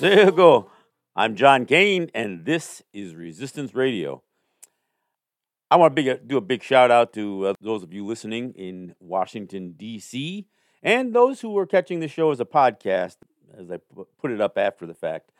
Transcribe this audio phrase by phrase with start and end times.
[0.00, 0.70] There you go.
[1.16, 4.22] I'm John Kane, and this is Resistance Radio.
[5.72, 8.52] I want to big, do a big shout out to uh, those of you listening
[8.54, 10.46] in Washington, D.C.,
[10.84, 13.16] and those who are catching the show as a podcast,
[13.58, 13.78] as I
[14.20, 15.32] put it up after the fact.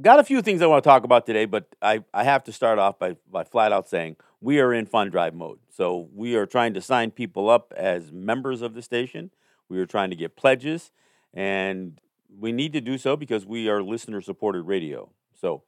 [0.00, 2.52] Got a few things I want to talk about today, but I, I have to
[2.52, 5.58] start off by, by flat out saying we are in fund drive mode.
[5.70, 9.32] So we are trying to sign people up as members of the station.
[9.68, 10.92] We are trying to get pledges,
[11.34, 12.00] and
[12.38, 15.10] we need to do so because we are listener supported radio.
[15.34, 15.62] So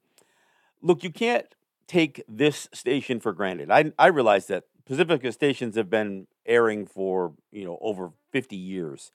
[0.82, 1.54] Look, you can't
[1.88, 3.72] take this station for granted.
[3.72, 9.12] I, I realize that Pacifica stations have been airing for you know over 50 years,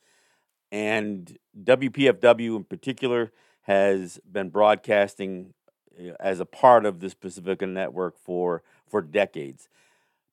[0.71, 5.53] and WPFW in particular has been broadcasting
[5.99, 9.69] eh, as a part of this Pacifica network for for decades.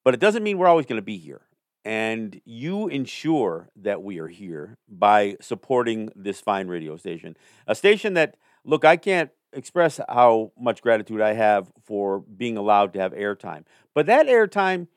[0.03, 1.41] But it doesn't mean we're always going to be here.
[1.83, 7.35] And you ensure that we are here by supporting this fine radio station.
[7.65, 12.93] A station that, look, I can't express how much gratitude I have for being allowed
[12.93, 13.65] to have airtime.
[13.95, 14.87] But that airtime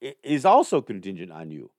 [0.00, 1.70] is also contingent on you.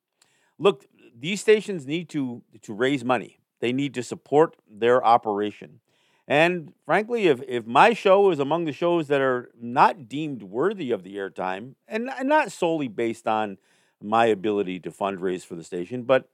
[0.57, 0.85] Look,
[1.17, 3.39] these stations need to to raise money.
[3.59, 5.79] They need to support their operation.
[6.27, 10.91] And frankly, if, if my show is among the shows that are not deemed worthy
[10.91, 13.57] of the airtime, and, and not solely based on
[14.01, 16.29] my ability to fundraise for the station, but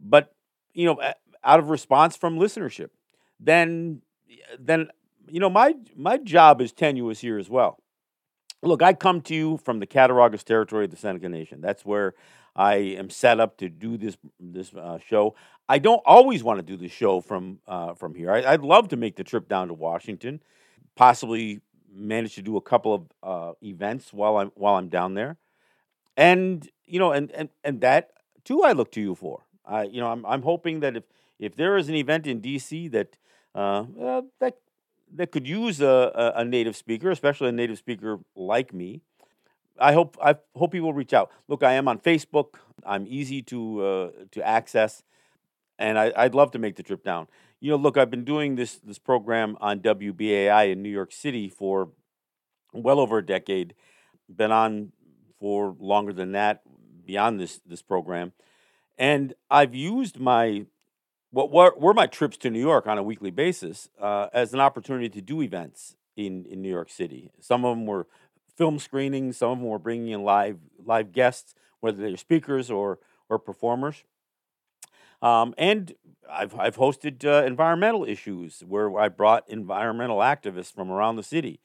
[0.00, 0.34] but
[0.72, 1.00] you know,
[1.44, 2.88] out of response from listenership,
[3.38, 4.02] then
[4.58, 4.88] then
[5.28, 7.78] you know my my job is tenuous here as well.
[8.64, 11.60] Look, I come to you from the Cattaraugus territory of the Seneca Nation.
[11.60, 12.14] That's where
[12.56, 15.34] I am set up to do this this uh, show.
[15.68, 18.32] I don't always want to do the show from uh, from here.
[18.32, 20.40] I, would love to make the trip down to Washington,
[20.94, 21.60] possibly
[21.92, 25.36] manage to do a couple of uh, events while I'm while I'm down there,
[26.16, 28.12] and you know, and and and that
[28.44, 29.42] too, I look to you for.
[29.66, 31.04] I you know, I'm I'm hoping that if
[31.38, 32.88] if there is an event in D.C.
[32.88, 33.18] that
[33.54, 33.84] uh,
[34.40, 34.58] that
[35.14, 39.00] that could use a, a, native speaker, especially a native speaker like me.
[39.78, 41.30] I hope I hope people reach out.
[41.48, 42.56] Look, I am on Facebook.
[42.84, 45.02] I'm easy to uh, to access,
[45.78, 47.26] and I, would love to make the trip down.
[47.60, 51.48] You know, look, I've been doing this this program on WBAI in New York City
[51.48, 51.90] for
[52.72, 53.74] well over a decade.
[54.34, 54.92] Been on
[55.40, 56.62] for longer than that,
[57.04, 58.32] beyond this this program,
[58.96, 60.66] and I've used my
[61.34, 64.60] what were, were my trips to New York on a weekly basis uh, as an
[64.60, 67.32] opportunity to do events in, in New York City.
[67.40, 68.06] Some of them were
[68.56, 73.00] film screenings, some of them were bringing in live live guests, whether they're speakers or
[73.28, 74.04] or performers.
[75.22, 75.94] Um, and
[76.30, 81.58] I've I've hosted uh, environmental issues where I brought environmental activists from around the city.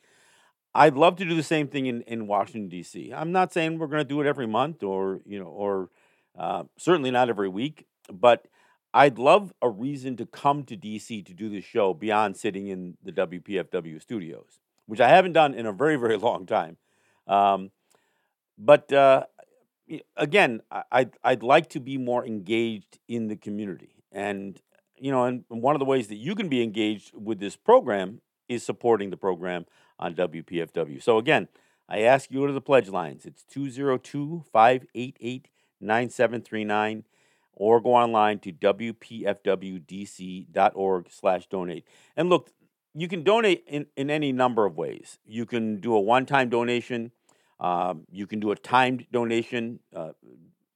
[0.74, 3.12] I'd love to do the same thing in, in Washington D.C.
[3.14, 5.90] I'm not saying we're going to do it every month or you know or
[6.36, 8.48] uh, certainly not every week, but
[8.94, 12.98] I'd love a reason to come to DC to do this show beyond sitting in
[13.04, 16.78] the WPFW studios, which I haven't done in a very, very long time.
[17.28, 17.72] Um,
[18.58, 19.26] but uh,
[20.18, 24.04] again, I'd, I'd like to be more engaged in the community.
[24.12, 24.60] And,
[24.98, 28.22] you know, and one of the ways that you can be engaged with this program
[28.48, 29.66] is supporting the program
[30.00, 31.02] on WPFW.
[31.02, 31.48] So again,
[31.88, 33.26] I ask you to the pledge lines.
[33.26, 35.48] It's 202 588
[35.80, 37.04] 9739
[37.60, 39.36] or go online to wpfwdc.org
[41.12, 41.86] slash donate.
[42.18, 42.50] And look,
[42.96, 45.20] you can donate in, in any number of ways.
[45.26, 47.12] You can do a one-time donation.
[47.60, 49.82] Um, you can do a timed donation.
[49.96, 50.14] Uh,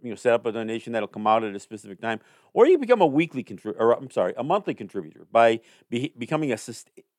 [0.03, 2.19] you know, set up a donation that'll come out at a specific time,
[2.53, 6.51] or you become a weekly contributor, or I'm sorry, a monthly contributor by be- becoming
[6.51, 6.57] a,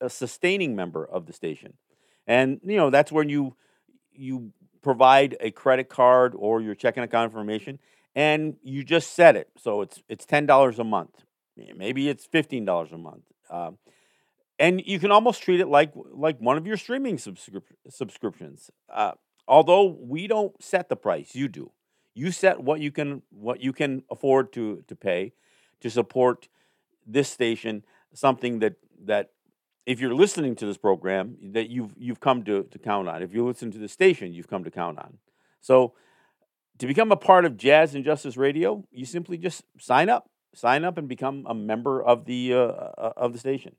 [0.03, 1.73] a sustaining member of the station.
[2.27, 3.57] And you know that's when you
[4.13, 4.53] you
[4.83, 7.79] provide a credit card or your checking account information,
[8.15, 9.49] and you just set it.
[9.59, 11.25] So it's it's ten dollars a month.
[11.57, 13.25] Maybe it's fifteen dollars a month.
[13.51, 13.79] Um,
[14.59, 18.71] and you can almost treat it like like one of your streaming subscrip- subscriptions.
[18.93, 19.13] Uh,
[19.49, 21.73] although we don't set the price, you do.
[22.15, 25.33] You set what you can what you can afford to to pay
[25.81, 26.49] to support
[27.07, 27.85] this station,
[28.15, 28.75] something that
[29.05, 29.31] that
[29.87, 33.23] if you're listening to this program that you've you've come to, to count on.
[33.23, 35.19] If you listen to the station, you've come to count on.
[35.61, 35.95] So
[36.79, 40.85] to become a part of Jazz and Justice Radio, you simply just sign up, sign
[40.85, 43.77] up, and become a member of the uh, uh of the station.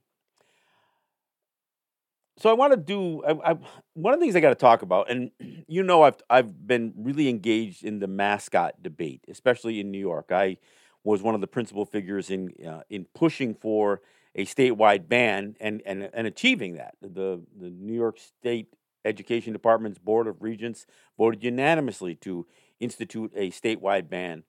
[2.38, 3.56] So I want to do I, I,
[3.94, 5.30] one of the things I got to talk about, and
[5.68, 10.30] you know I've I've been really engaged in the mascot debate, especially in New York.
[10.30, 10.58] I
[11.04, 14.00] was one of the principal figures in uh, in pushing for
[14.36, 16.94] a statewide ban and, and, and achieving that.
[17.00, 18.68] The, the New York State
[19.04, 22.46] Education Department's Board of Regents voted unanimously to
[22.80, 24.44] institute a statewide ban.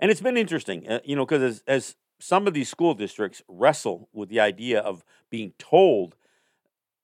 [0.00, 3.42] And it's been interesting, uh, you know, because as, as some of these school districts
[3.48, 6.16] wrestle with the idea of being told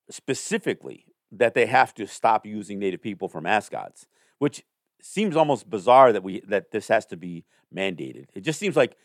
[0.09, 4.07] specifically that they have to stop using native people for mascots,
[4.39, 4.63] which
[5.01, 8.25] seems almost bizarre that we that this has to be mandated.
[8.33, 8.95] It just seems like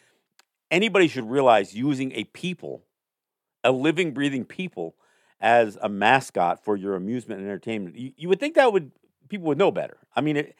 [0.71, 2.85] anybody should realize using a people,
[3.65, 4.95] a living, breathing people,
[5.41, 7.97] as a mascot for your amusement and entertainment.
[7.97, 8.93] You, you would think that would
[9.29, 9.99] people would know better.
[10.15, 10.57] I mean, it,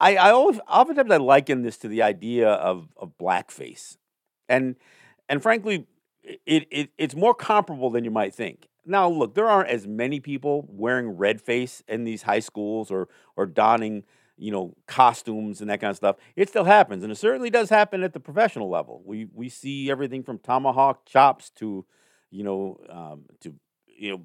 [0.00, 3.96] I, I always, oftentimes I liken this to the idea of of blackface,
[4.48, 4.76] and
[5.28, 5.86] and frankly,
[6.22, 8.68] it, it it's more comparable than you might think.
[8.86, 13.08] Now, look, there aren't as many people wearing red face in these high schools or
[13.36, 14.04] or donning
[14.38, 16.16] you know, costumes and that kind of stuff.
[16.36, 19.02] It still happens, and it certainly does happen at the professional level.
[19.04, 21.84] We we see everything from tomahawk chops to,
[22.30, 23.54] you know, um, to
[23.86, 24.22] you know,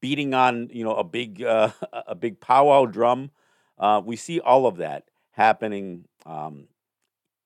[0.00, 3.30] beating on you know a big uh, a big powwow drum.
[3.80, 6.68] Uh, we see all of that happening um,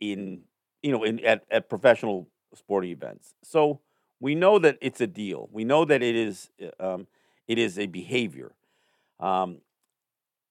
[0.00, 0.42] in
[0.82, 3.34] you know in at, at professional sporting events.
[3.42, 3.80] So
[4.20, 5.48] we know that it's a deal.
[5.52, 6.50] We know that it is
[6.80, 7.06] um,
[7.46, 8.52] it is a behavior.
[9.20, 9.58] Um,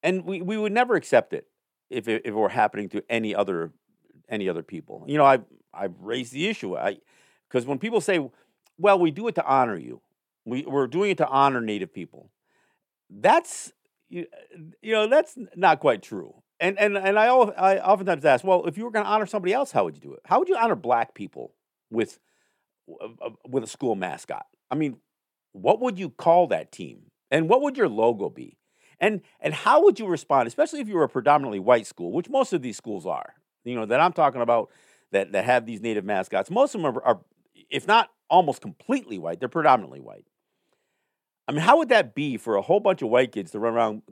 [0.02, 1.46] and we, we would never accept it
[1.90, 3.72] if it, if it were happening to any other
[4.28, 5.04] any other people.
[5.06, 6.76] You know, I've I've raised the issue.
[6.76, 6.98] I
[7.48, 8.26] because when people say,
[8.78, 10.00] "Well, we do it to honor you,"
[10.46, 12.30] we we're doing it to honor Native people.
[13.10, 13.72] That's
[14.08, 14.26] you,
[14.82, 16.34] you know that's not quite true.
[16.60, 19.52] And and and I I oftentimes ask, well, if you were going to honor somebody
[19.52, 20.20] else, how would you do it?
[20.24, 21.54] How would you honor black people
[21.90, 22.18] with
[23.48, 24.46] with a school mascot?
[24.70, 24.98] I mean,
[25.52, 27.10] what would you call that team?
[27.30, 28.58] And what would your logo be?
[29.00, 32.28] And and how would you respond, especially if you were a predominantly white school, which
[32.28, 33.34] most of these schools are,
[33.64, 34.70] you know, that I'm talking about
[35.10, 36.50] that, that have these native mascots.
[36.50, 37.20] Most of them are, are
[37.70, 40.26] if not almost completely white, they're predominantly white.
[41.46, 43.74] I mean, how would that be for a whole bunch of white kids to run
[43.74, 44.02] around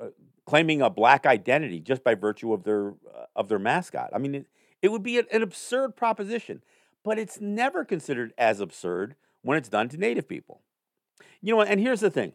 [0.00, 0.08] uh,
[0.44, 4.10] claiming a black identity just by virtue of their uh, of their mascot?
[4.12, 4.46] I mean, it,
[4.82, 6.62] it would be an, absurd proposition,
[7.02, 10.60] but it's never considered as absurd when it's done to native people.
[11.40, 12.32] You know, and here's the thing.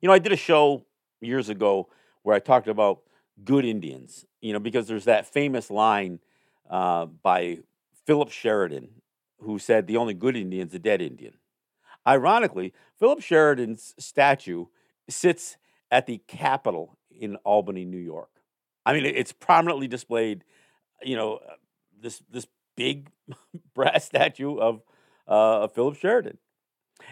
[0.00, 0.84] You know, I did a show
[1.20, 1.88] years ago
[2.22, 3.00] where I talked about
[3.44, 6.20] good Indians, you know, because there's that famous line
[6.68, 7.58] uh, by
[8.04, 8.88] Philip Sheridan
[9.40, 11.34] who said, The only good Indian's a dead Indian.
[12.08, 14.66] Ironically, Philip Sheridan's statue
[15.10, 15.58] sits
[15.90, 18.30] at the Capitol in Albany, New York.
[18.86, 20.44] I mean, it's prominently displayed,
[21.02, 21.54] you know, uh,
[22.00, 22.46] this, this
[22.76, 23.10] big
[23.74, 24.80] brass statue of,
[25.28, 26.38] uh, of Philip Sheridan.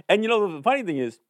[0.08, 1.20] And, you know, the funny thing is,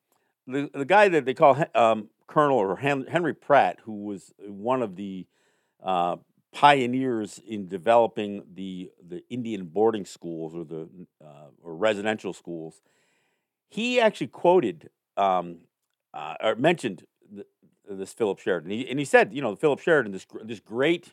[0.47, 4.95] the, the guy that they call um, Colonel or Henry Pratt, who was one of
[4.95, 5.27] the
[5.83, 6.17] uh,
[6.53, 10.89] pioneers in developing the the Indian boarding schools or the
[11.23, 12.81] uh, or residential schools,
[13.69, 15.59] he actually quoted um,
[16.15, 17.47] uh, or mentioned the,
[17.89, 21.13] this Philip Sheridan, he, and he said, you know, Philip Sheridan, this this great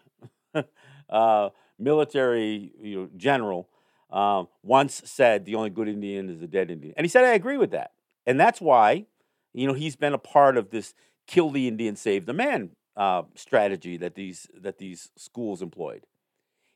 [1.10, 3.69] uh, military you know general,
[4.12, 7.33] um, once said, "The only good Indian is a dead Indian," and he said, "I
[7.33, 7.91] agree with that,"
[8.25, 9.05] and that's why
[9.53, 10.93] you know, he's been a part of this
[11.27, 16.05] kill the Indian, save the man uh, strategy that these that these schools employed.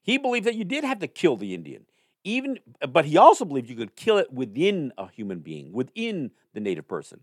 [0.01, 1.85] He believed that you did have to kill the Indian,
[2.27, 6.59] even, but he also believed you could kill it within a human being, within the
[6.59, 7.21] native person.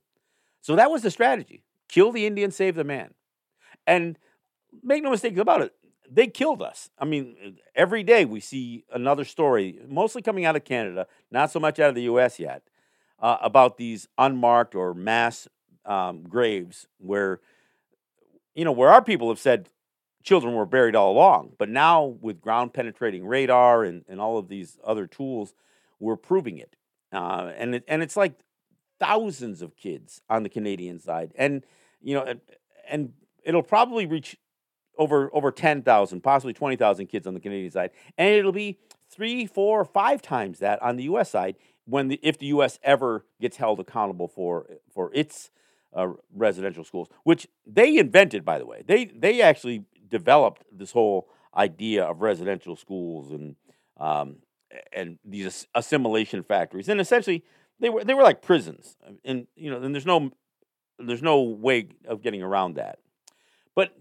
[0.63, 3.13] So that was the strategy: kill the Indian, save the man.
[3.87, 4.19] And
[4.83, 5.75] make no mistake about it,
[6.11, 6.91] they killed us.
[6.99, 11.61] I mean, every day we see another story, mostly coming out of Canada, not so
[11.61, 12.39] much out of the U.S.
[12.39, 12.63] yet,
[13.21, 15.49] uh, about these unmarked or mass
[15.85, 17.41] um, graves where,
[18.55, 19.69] you know, where our people have said
[20.25, 21.53] children were buried all along.
[21.59, 25.55] But now with ground penetrating radar and, and all of these other tools,
[26.01, 26.75] we're proving it.
[27.13, 28.33] Uh, and it, and it's like
[28.99, 31.65] thousands of kids on the Canadian side, and
[32.03, 32.35] you know,
[32.89, 33.13] and,
[33.45, 34.37] it'll probably reach
[34.99, 38.79] over over ten thousand, possibly twenty thousand kids on the Canadian side, and it'll be
[39.09, 41.31] three, four, five times that on the U.S.
[41.31, 41.55] side
[41.85, 42.81] when the, if the U.S.
[42.83, 45.51] ever gets held accountable for for its
[45.95, 48.83] uh, residential schools, which they invented, by the way.
[48.87, 53.57] They they actually developed this whole idea of residential schools and
[53.99, 54.37] um,
[54.93, 57.45] and these assimilation factories, and essentially
[57.81, 60.31] they were they were like prisons, and you know, and there's no
[60.99, 62.99] there's no way of getting around that.
[63.75, 63.97] But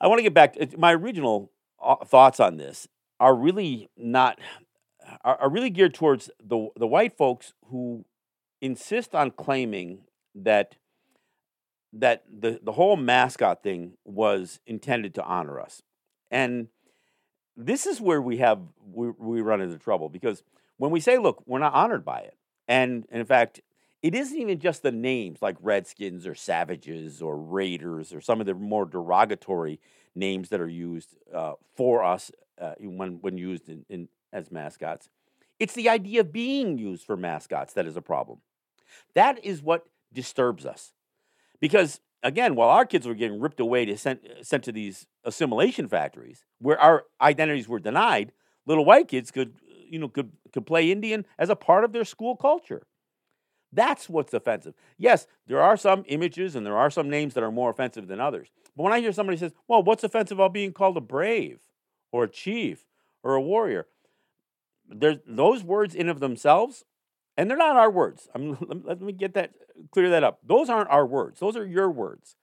[0.00, 4.40] I want to get back to my original uh, thoughts on this are really not
[5.22, 8.04] are, are really geared towards the the white folks who
[8.62, 10.76] insist on claiming that
[11.92, 15.82] that the, the whole mascot thing was intended to honor us.
[16.30, 16.68] And
[17.56, 18.60] this is where we have
[18.92, 20.42] we, we run into trouble because
[20.76, 22.36] when we say, look, we're not honored by it.
[22.68, 23.60] And, and in fact,
[24.02, 28.46] it isn't even just the names like Redskins or Savages or Raiders or some of
[28.46, 29.78] the more derogatory
[30.14, 32.30] names that are used uh, for us
[32.60, 35.08] uh, when, when used in, in, as mascots.
[35.58, 38.38] It's the idea of being used for mascots that is a problem.
[39.14, 40.92] That is what disturbs us.
[41.60, 45.06] Because again, while our kids were getting ripped away to sent, uh, sent to these
[45.24, 48.32] assimilation factories where our identities were denied,
[48.66, 49.54] little white kids could,
[49.88, 52.86] you know, could, could play Indian as a part of their school culture.
[53.72, 54.74] That's what's offensive.
[54.98, 58.20] Yes, there are some images and there are some names that are more offensive than
[58.20, 58.48] others.
[58.76, 61.60] But when I hear somebody says, well, what's offensive about being called a brave
[62.10, 62.84] or a chief
[63.22, 63.86] or a warrior?
[64.88, 66.84] There's, those words in of themselves
[67.36, 68.28] and they're not our words.
[68.34, 69.52] I mean, let me get that
[69.90, 70.40] clear that up.
[70.46, 71.40] Those aren't our words.
[71.40, 72.36] Those are your words.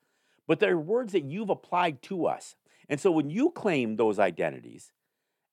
[0.46, 2.56] But they're words that you've applied to us.
[2.88, 4.92] And so when you claim those identities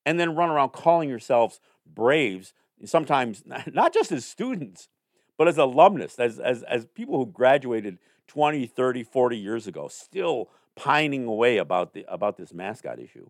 [0.06, 2.54] and then run around calling yourselves braves,
[2.86, 4.90] sometimes not just as students,
[5.38, 10.50] but as alumnus, as, as, as people who graduated 20, 30, 40 years ago, still
[10.76, 13.30] pining away about, the, about this mascot issue.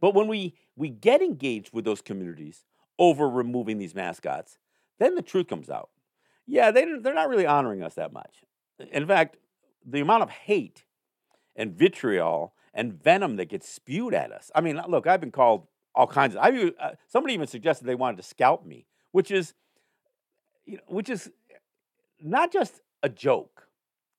[0.00, 2.64] But when we, we get engaged with those communities
[2.98, 4.58] over removing these mascots,
[4.98, 5.90] then the truth comes out.
[6.48, 8.42] Yeah, they, they're not really honoring us that much.
[8.90, 9.36] In fact,
[9.84, 10.84] the amount of hate
[11.54, 14.50] and vitriol and venom that gets spewed at us.
[14.54, 16.42] I mean, look, I've been called all kinds of.
[16.42, 19.52] I uh, somebody even suggested they wanted to scalp me, which is,
[20.64, 21.30] you know, which is
[22.20, 23.68] not just a joke.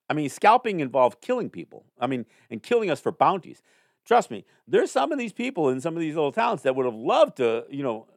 [0.10, 1.86] I mean, scalping involved killing people.
[2.00, 3.62] I mean, and killing us for bounties.
[4.06, 6.86] Trust me, there's some of these people in some of these little towns that would
[6.86, 8.08] have loved to, you know,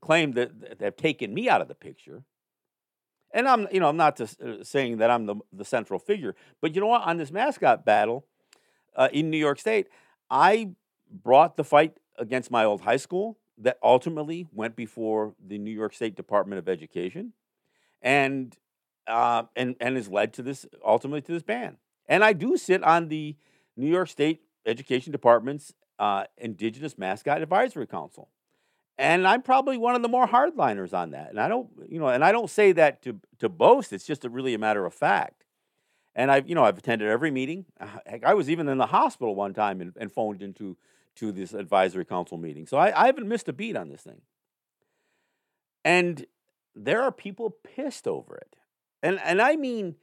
[0.00, 2.24] claim that, they have taken me out of the picture.
[3.32, 6.34] And I'm, you know, I'm not just uh, saying that I'm the, the central figure,
[6.60, 7.02] but you know what?
[7.02, 8.24] On this mascot battle
[8.94, 9.88] uh, in New York State,
[10.30, 10.70] I
[11.10, 15.94] brought the fight against my old high school that ultimately went before the New York
[15.94, 17.32] State Department of Education,
[18.02, 18.56] and
[19.06, 21.76] uh, and and has led to this ultimately to this ban.
[22.06, 23.36] And I do sit on the
[23.76, 28.28] New York State Education Department's uh, Indigenous Mascot Advisory Council
[28.98, 31.30] and I'm probably one of the more hardliners on that.
[31.30, 33.92] And I don't, you know, and I don't say that to to boast.
[33.92, 35.44] It's just a really a matter of fact.
[36.14, 37.66] And I've, you know, I've attended every meeting.
[37.78, 37.88] Uh,
[38.24, 40.78] I was even in the hospital one time and, and phoned into
[41.16, 42.66] to this advisory council meeting.
[42.66, 44.22] So I, I haven't missed a beat on this thing.
[45.84, 46.24] And
[46.74, 48.56] there are people pissed over it,
[49.02, 49.96] and and I mean,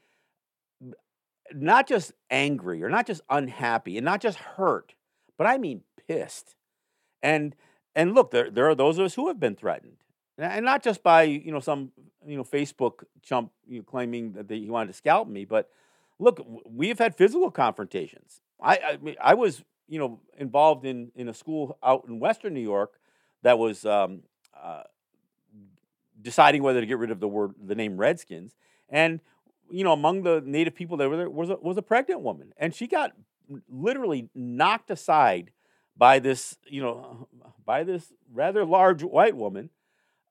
[1.52, 4.94] not just angry or not just unhappy and not just hurt,
[5.38, 6.56] but I mean pissed.
[7.22, 7.56] And
[7.96, 9.98] and look, there there are those of us who have been threatened,
[10.38, 11.92] and not just by you know some
[12.26, 15.70] you know Facebook chump you know, claiming that he wanted to scalp me, but
[16.20, 18.42] look, we have had physical confrontations.
[18.62, 22.62] I I, I was you know involved in in a school out in Western New
[22.62, 23.00] York
[23.44, 24.24] that was um,
[24.60, 24.84] uh,
[26.22, 28.56] deciding whether to get rid of the word the name Redskins,
[28.90, 29.20] and
[29.70, 32.54] you know among the native people that were there was a, was a pregnant woman,
[32.58, 33.12] and she got
[33.70, 35.52] literally knocked aside
[35.96, 37.28] by this, you know,
[37.66, 39.70] by this rather large white woman,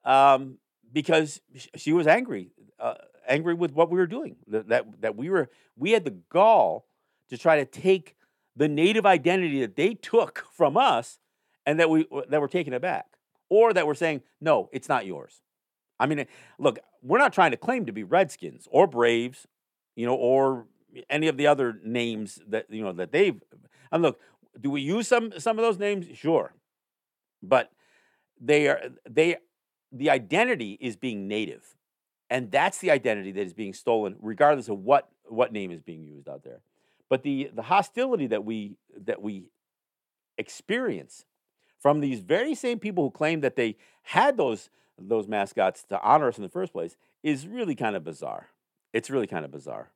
[0.05, 0.59] um,
[0.93, 1.41] because
[1.77, 2.95] she was angry, uh,
[3.27, 4.37] angry with what we were doing.
[4.49, 6.87] That, that that we were we had the gall
[7.29, 8.17] to try to take
[8.55, 11.19] the native identity that they took from us,
[11.65, 13.17] and that we that we're taking it back,
[13.49, 15.41] or that we're saying no, it's not yours.
[16.01, 16.27] I mean,
[16.59, 19.47] look, we're not trying to claim to be Redskins or Braves,
[19.95, 20.67] you know, or
[21.09, 23.41] any of the other names that you know that they've.
[23.91, 24.19] And look,
[24.61, 26.07] do we use some some of those names?
[26.17, 26.55] Sure,
[27.43, 27.71] but
[28.41, 29.37] they are they
[29.91, 31.77] the identity is being native,
[32.31, 36.03] and that's the identity that is being stolen, regardless of what what name is being
[36.03, 36.61] used out there.
[37.09, 39.51] But the the hostility that we that we
[40.39, 41.25] experience
[41.79, 46.29] from these very same people who claim that they had those those mascots to honor
[46.29, 48.49] us in the first place is really kind of bizarre.
[48.93, 49.91] It's really kind of bizarre.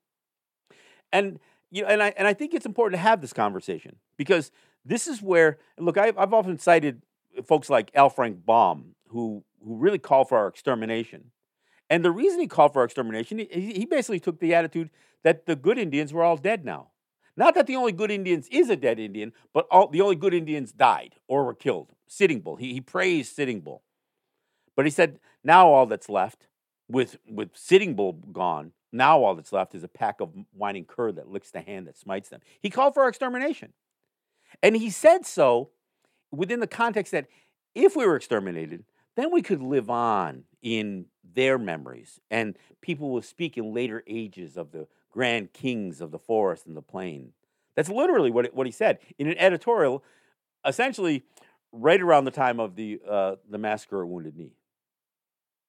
[1.12, 1.38] And
[1.70, 4.50] you know, and I and I think it's important to have this conversation because
[4.84, 5.98] this is where look.
[5.98, 7.02] I've, I've often cited
[7.44, 8.08] folks like L.
[8.08, 11.32] Frank Baum who who really call for our extermination,
[11.88, 14.90] And the reason he called for our extermination, he, he basically took the attitude
[15.22, 16.88] that the good Indians were all dead now.
[17.36, 20.34] Not that the only good Indians is a dead Indian, but all, the only good
[20.34, 21.92] Indians died or were killed.
[22.06, 22.56] Sitting Bull.
[22.56, 23.82] He, he praised Sitting Bull.
[24.74, 26.46] But he said, now all that's left,
[26.88, 31.12] with, with Sitting Bull gone, now all that's left is a pack of whining cur
[31.12, 32.40] that licks the hand that smites them.
[32.60, 33.72] He called for our extermination.
[34.62, 35.70] And he said so
[36.30, 37.26] within the context that
[37.74, 38.84] if we were exterminated,
[39.16, 42.20] then we could live on in their memories.
[42.30, 46.76] And people will speak in later ages of the grand kings of the forest and
[46.76, 47.32] the plain.
[47.74, 50.02] That's literally what, it, what he said in an editorial,
[50.66, 51.24] essentially
[51.72, 54.56] right around the time of the, uh, the massacre at Wounded Knee.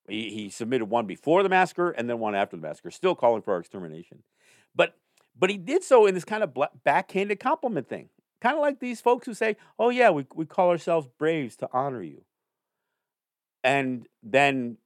[0.07, 3.41] He, he submitted one before the massacre and then one after the massacre, still calling
[3.41, 4.23] for our extermination.
[4.75, 4.95] But,
[5.37, 8.09] but he did so in this kind of backhanded compliment thing.
[8.39, 11.69] Kind of like these folks who say, oh, yeah, we, we call ourselves braves to
[11.73, 12.21] honor you.
[13.63, 14.77] And then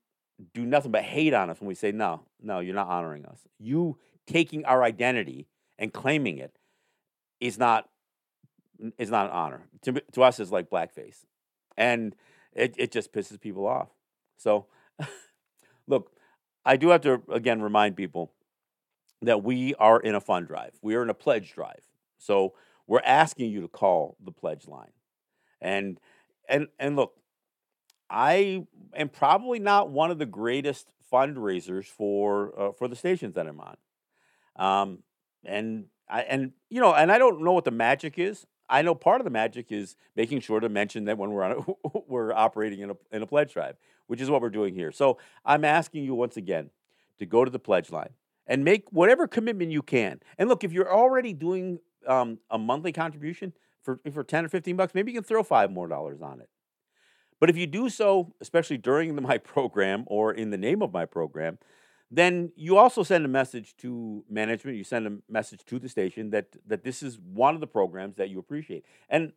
[0.53, 3.39] do nothing but hate on us when we say, no, no, you're not honoring us.
[3.59, 5.47] You taking our identity
[5.77, 6.57] and claiming it
[7.39, 7.89] is not
[8.97, 9.61] is not an honor.
[9.83, 11.25] To, to us, it's like blackface.
[11.77, 12.15] And
[12.53, 13.89] it, it just pisses people off.
[14.37, 14.65] So,
[16.65, 18.32] I do have to, again, remind people
[19.22, 20.77] that we are in a fund drive.
[20.82, 21.82] We are in a pledge drive.
[22.18, 22.53] So,
[22.88, 24.91] we're asking you to call the pledge line.
[25.62, 26.00] And
[26.50, 27.13] and and look,
[28.10, 33.48] I am probably not one of the greatest fundraisers for uh, for the stations that
[33.48, 33.77] I'm on.
[34.58, 35.03] Um,
[35.46, 38.46] and I and you know, and I don't know what the magic is.
[38.70, 41.51] I know part of the magic is making sure to mention that when we're on
[41.84, 43.77] a, we're operating in a in a pledge drive,
[44.12, 44.91] which is what we're doing here.
[44.91, 46.70] So I'm asking you once again
[47.18, 48.10] to go to the pledge line
[48.46, 50.20] and make whatever commitment you can.
[50.38, 54.75] And look, if you're already doing um, a monthly contribution for for ten or fifteen
[54.75, 56.50] bucks, maybe you can throw five more dollars on it.
[57.39, 60.91] But if you do so, especially during the, my program or in the name of
[60.91, 61.58] my program,
[62.12, 64.76] then you also send a message to management.
[64.76, 68.17] You send a message to the station that that this is one of the programs
[68.17, 68.84] that you appreciate.
[69.08, 69.32] And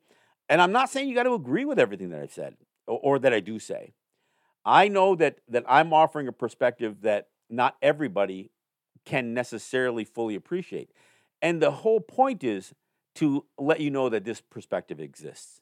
[0.48, 2.56] and I'm not saying you got to agree with everything that I've said
[2.88, 3.94] or, or that I do say.
[4.64, 8.50] I know that that I'm offering a perspective that not everybody
[9.04, 10.90] can necessarily fully appreciate.
[11.42, 12.72] And the whole point is
[13.16, 15.60] to let you know that this perspective exists.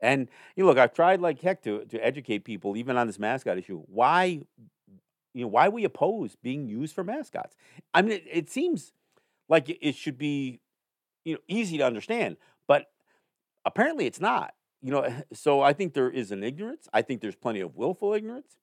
[0.00, 3.18] And you know, look, I've tried like heck to to educate people, even on this
[3.18, 3.82] mascot issue.
[3.86, 4.40] Why,
[5.34, 7.54] you know, why we oppose being used for mascots?
[7.94, 8.92] I mean, it, it seems
[9.48, 10.60] like it should be,
[11.24, 12.86] you know, easy to understand, but
[13.64, 14.54] apparently it's not.
[14.82, 16.88] You know, eh, so I think there is an ignorance.
[16.92, 18.56] I think there's plenty of willful ignorance,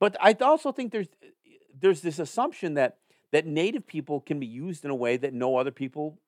[0.00, 2.98] but I also think there's eh, eh, there's this assumption that
[3.30, 6.18] that native people can be used in a way that no other people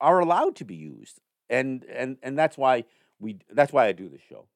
[0.00, 1.20] are allowed to be used,
[1.50, 2.84] and and and that's why
[3.18, 4.46] we that's why I do this show.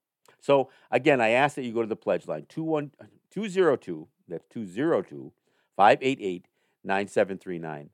[0.41, 5.33] So again, I ask that you go to the pledge line 202 uh, that's 202
[5.77, 6.47] 588
[6.85, 7.91] 9739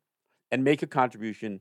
[0.50, 1.60] and make a contribution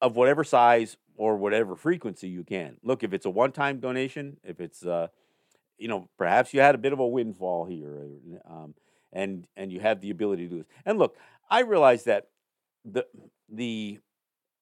[0.00, 2.76] of whatever size or whatever frequency you can.
[2.82, 5.08] Look, if it's a one-time donation, if it's uh,
[5.78, 8.06] you know, perhaps you had a bit of a windfall here,
[8.48, 8.74] um,
[9.12, 10.66] and and you have the ability to do this.
[10.84, 11.16] And look,
[11.50, 12.28] I realize that
[12.84, 13.06] the
[13.48, 14.00] the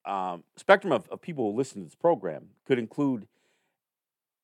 [0.05, 3.27] um, spectrum of, of people who listen to this program could include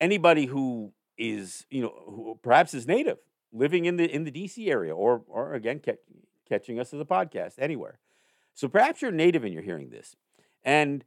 [0.01, 3.19] anybody who is you know who perhaps is native
[3.53, 5.97] living in the in the DC area or or again ca-
[6.49, 7.99] catching us as a podcast anywhere.
[8.55, 10.17] So perhaps you're native and you're hearing this
[10.65, 11.05] and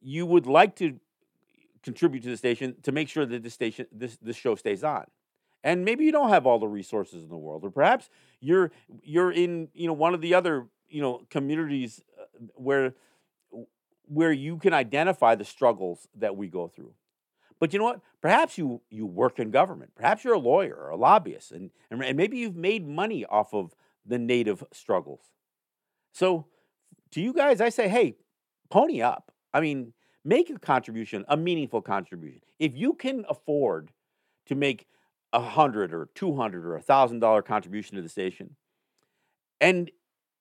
[0.00, 0.98] you would like to
[1.82, 5.04] contribute to the station to make sure that the station this this show stays on.
[5.64, 8.70] And maybe you don't have all the resources in the world or perhaps you're
[9.02, 12.94] you're in you know one of the other you know communities uh, where
[14.06, 16.94] where you can identify the struggles that we go through
[17.60, 18.00] but you know what?
[18.20, 19.92] Perhaps you you work in government.
[19.94, 23.52] Perhaps you're a lawyer or a lobbyist, and, and, and maybe you've made money off
[23.52, 23.74] of
[24.06, 25.20] the native struggles.
[26.12, 26.46] So
[27.12, 28.16] to you guys, I say, hey,
[28.70, 29.32] pony up.
[29.52, 29.92] I mean,
[30.24, 32.42] make a contribution, a meaningful contribution.
[32.58, 33.90] If you can afford
[34.46, 34.86] to make
[35.32, 38.56] a hundred or two hundred or a thousand dollar contribution to the station,
[39.60, 39.90] and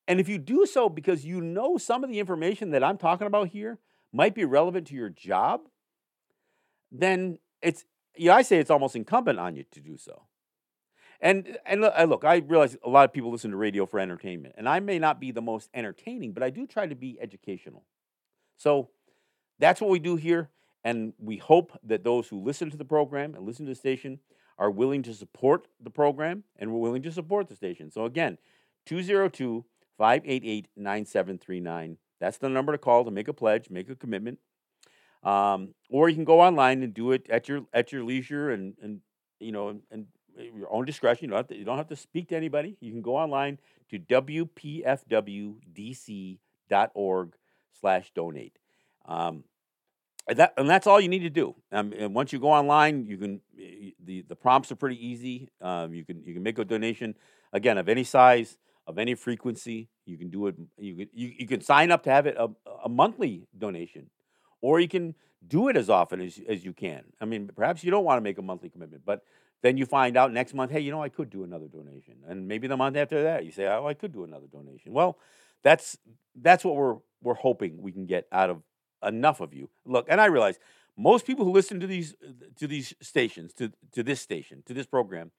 [0.08, 3.28] and if you do so because you know some of the information that I'm talking
[3.28, 3.80] about here
[4.14, 5.62] might be relevant to your job,
[6.92, 10.24] then it's yeah, I say it's almost incumbent on you to do so.
[11.20, 14.70] And and look, I realize a lot of people listen to radio for entertainment, and
[14.70, 17.84] I may not be the most entertaining, but I do try to be educational.
[18.58, 18.90] So
[19.60, 20.50] that's what we do here,
[20.84, 24.20] and we hope that those who listen to the program and listen to the station
[24.58, 27.92] are willing to support the program, and we're willing to support the station.
[27.92, 28.38] So again,
[28.86, 29.66] 202
[29.98, 31.98] 588 9739.
[32.20, 34.40] That's the number to call to make a pledge, make a commitment.
[35.24, 38.76] Um, or you can go online and do it at your at your leisure and
[38.82, 39.02] and
[39.40, 41.26] you know and your own discretion.
[41.26, 42.78] You don't, to, you don't have to speak to anybody.
[42.80, 43.58] You can go online
[43.90, 44.96] to wpfwdc.org
[47.80, 48.60] slash donate.
[49.08, 49.44] Um,
[50.28, 51.56] and that and that's all you need to do.
[51.72, 53.42] Um, and once you go online, you can
[54.04, 55.50] the the prompts are pretty easy.
[55.62, 57.16] Um, you can you can make a donation
[57.54, 59.90] again of any size, of any frequency.
[60.06, 60.56] You can do it.
[60.78, 62.50] You can you, you can sign up to have it a,
[62.84, 64.10] a monthly donation,
[64.62, 65.16] or you can
[65.48, 67.04] do it as often as as you can.
[67.22, 69.24] I mean, perhaps you don't want to make a monthly commitment, but
[69.62, 72.48] then you find out next month, hey, you know, I could do another donation, and
[72.48, 74.92] maybe the month after that, you say, oh, I could do another donation.
[74.92, 75.18] Well,
[75.64, 75.98] that's
[76.36, 78.62] that's what we're we're hoping we can get out of
[79.04, 79.70] enough of you.
[79.86, 80.60] Look, and I realize
[80.98, 82.16] most people who listen to these
[82.58, 85.32] to these stations, to to this station, to this program,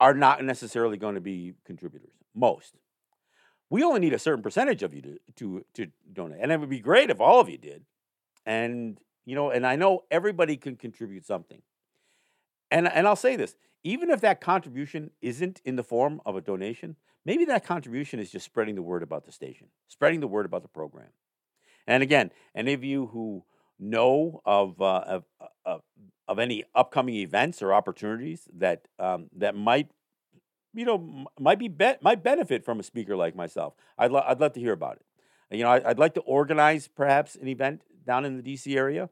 [0.00, 2.12] are not necessarily going to be contributors.
[2.34, 2.76] Most.
[3.70, 6.70] We only need a certain percentage of you to to to donate, and it would
[6.70, 7.84] be great if all of you did.
[8.46, 11.60] And you know, and I know everybody can contribute something.
[12.70, 16.40] And and I'll say this, even if that contribution isn't in the form of a
[16.40, 20.46] donation, maybe that contribution is just spreading the word about the station, spreading the word
[20.46, 21.08] about the program.
[21.88, 23.44] And again, any of you who
[23.80, 25.82] know of uh, of, uh, of,
[26.28, 29.90] of any upcoming events or opportunities that um, that might
[30.74, 34.38] you know might be, be might benefit from a speaker like myself, I'd lo- I'd
[34.38, 35.56] love to hear about it.
[35.56, 39.08] You know, I, would like to organize perhaps an event down in the DC area,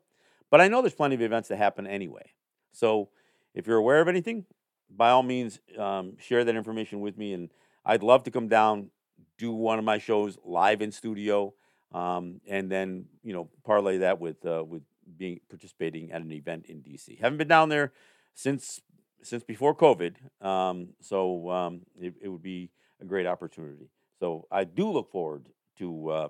[0.51, 2.35] but I know there's plenty of events that happen anyway.
[2.73, 3.09] So
[3.55, 4.45] if you're aware of anything,
[4.95, 7.51] by all means, um, share that information with me, and
[7.87, 8.91] I'd love to come down,
[9.39, 11.55] do one of my shows live in studio
[11.97, 14.83] um, and then you know parlay that with uh, with
[15.17, 17.19] being participating at an event in DC.
[17.19, 17.93] Haven't been down there
[18.35, 18.81] since
[19.23, 23.89] since before COVID, um, so um, it, it, would be a great opportunity.
[24.21, 25.47] So I do look forward
[25.79, 26.29] to uh,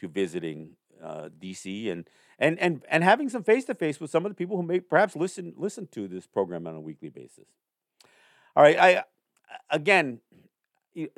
[0.00, 2.06] to visiting uh, DC and
[2.38, 4.80] and and and having some face to face with some of the people who may
[4.80, 7.46] perhaps listen listen to this program on a weekly basis.
[8.54, 9.04] All right, I
[9.70, 10.20] again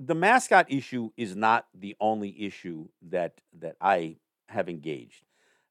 [0.01, 4.17] the mascot issue is not the only issue that that I
[4.49, 5.25] have engaged.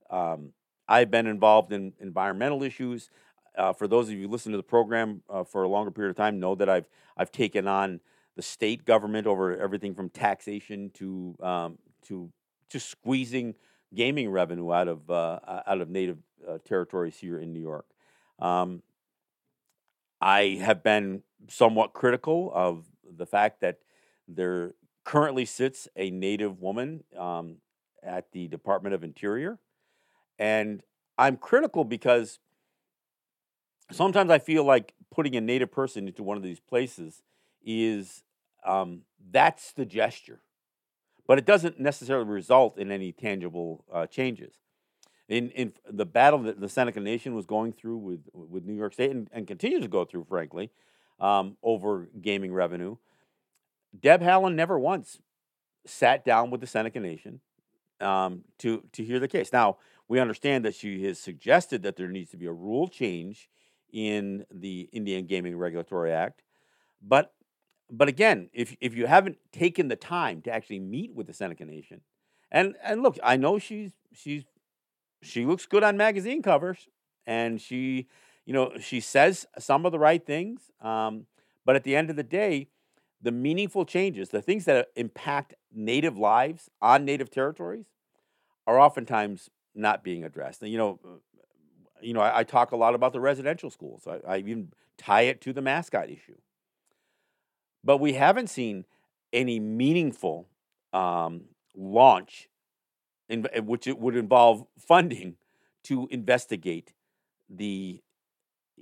[0.10, 0.54] Um,
[0.88, 3.10] I've been involved in environmental issues.
[3.58, 6.16] Uh, for those of you listen to the program uh, for a longer period of
[6.16, 6.86] time, know that I've
[7.18, 8.00] I've taken on
[8.36, 12.32] the state government over everything from taxation to um, to
[12.70, 13.56] to squeezing
[13.94, 17.88] gaming revenue out of uh, out of native uh, territories here in New York.
[18.40, 18.84] Um,
[20.22, 22.86] I have been somewhat critical of
[23.18, 23.80] the fact that
[24.28, 27.58] there currently sits a Native woman um,
[28.04, 29.58] at the Department of Interior.
[30.38, 30.84] And
[31.18, 32.40] I'm critical because
[33.92, 37.24] sometimes I feel like putting a Native person into one of these places
[37.64, 38.24] is
[38.66, 40.42] um, that's the gesture,
[41.26, 44.56] but it doesn't necessarily result in any tangible uh, changes.
[45.30, 48.94] In, in the battle that the Seneca Nation was going through with, with New York
[48.94, 50.72] State and, and continues to go through, frankly,
[51.20, 52.96] um, over gaming revenue,
[54.00, 55.20] Deb Haaland never once
[55.86, 57.40] sat down with the Seneca Nation
[58.02, 59.52] um, to to hear the case.
[59.52, 63.50] Now we understand that she has suggested that there needs to be a rule change
[63.92, 66.44] in the Indian Gaming Regulatory Act,
[67.02, 67.34] but
[67.90, 71.66] but again, if if you haven't taken the time to actually meet with the Seneca
[71.66, 72.02] Nation,
[72.52, 74.44] and and look, I know she's she's
[75.22, 76.88] she looks good on magazine covers,
[77.26, 78.08] and she
[78.46, 81.28] you know she says some of the right things, um,
[81.66, 82.70] but at the end of the day
[83.22, 87.86] the meaningful changes, the things that impact native lives on native territories,
[88.66, 90.62] are oftentimes not being addressed.
[90.62, 91.18] And, you know, uh,
[92.02, 94.08] you know, I, I, talk a lot about the residential schools.
[94.08, 96.38] I, I even tie it to the mascot issue.
[97.84, 98.86] But we haven't seen
[99.32, 100.48] any meaningful
[100.94, 102.50] um, launch,
[103.30, 105.38] in, which it would involve funding
[105.84, 106.94] to investigate
[107.50, 108.02] the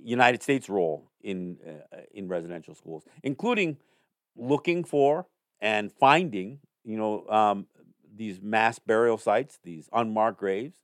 [0.02, 3.78] United States role in uh, in residential schools, including
[4.36, 5.26] looking for
[5.60, 7.66] and finding, you know, um,
[8.14, 10.78] these mass burial sites, these unmarked graves,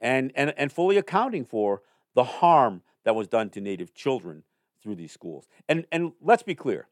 [0.00, 1.82] and, and, and fully accounting for
[2.14, 4.44] the harm that was done to Native children
[4.82, 5.48] through these schools.
[5.68, 6.88] And, and let's be clear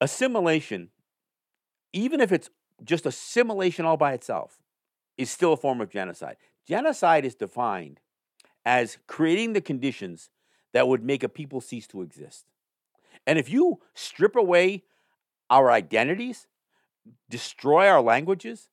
[0.00, 0.88] assimilation,
[1.92, 2.48] even if it's
[2.82, 4.58] just assimilation all by itself,
[5.18, 6.36] is still a form of genocide.
[6.66, 8.00] Genocide is defined
[8.64, 10.30] as creating the conditions
[10.72, 12.46] that would make a people cease to exist.
[13.26, 14.84] And if you strip away
[15.48, 16.46] our identities,
[17.28, 18.68] destroy our languages,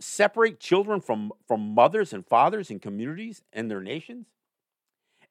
[0.00, 4.26] separate children from, from mothers and fathers and communities and their nations,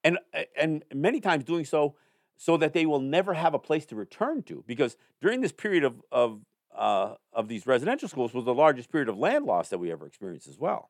[0.04, 0.20] and,
[0.58, 1.96] and many times doing so
[2.38, 4.64] so that they will never have a place to return to.
[4.68, 6.42] Because during this period of, of,
[6.76, 10.06] uh, of these residential schools was the largest period of land loss that we ever
[10.06, 10.90] experienced as well.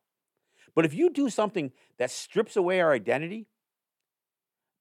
[0.73, 3.47] But if you do something that strips away our identity,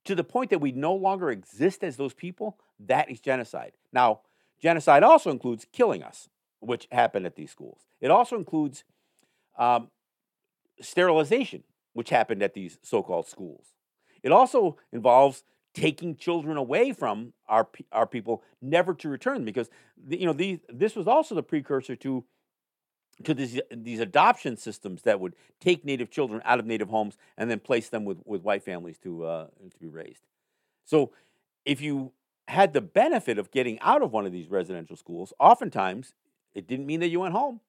[0.05, 3.73] to the point that we no longer exist as those people, that is genocide.
[3.93, 4.21] Now,
[4.61, 6.29] genocide also includes killing us,
[6.61, 7.81] which happened at these schools.
[8.01, 8.85] It also includes
[9.59, 9.88] um,
[10.81, 11.62] sterilization,
[11.93, 13.69] which happened at these so called schools.
[14.23, 19.69] It also involves taking children away from our, our people, never to return, because
[20.09, 22.25] you know this was also the precursor to
[23.22, 27.50] to these, these adoption systems that would take native children out of native homes and
[27.50, 30.27] then place them with, with white families to, uh, to be raised.
[30.85, 31.12] So
[31.64, 32.12] if you
[32.48, 36.14] had the benefit of getting out of one of these residential schools, oftentimes
[36.55, 37.61] it didn't mean that you went home.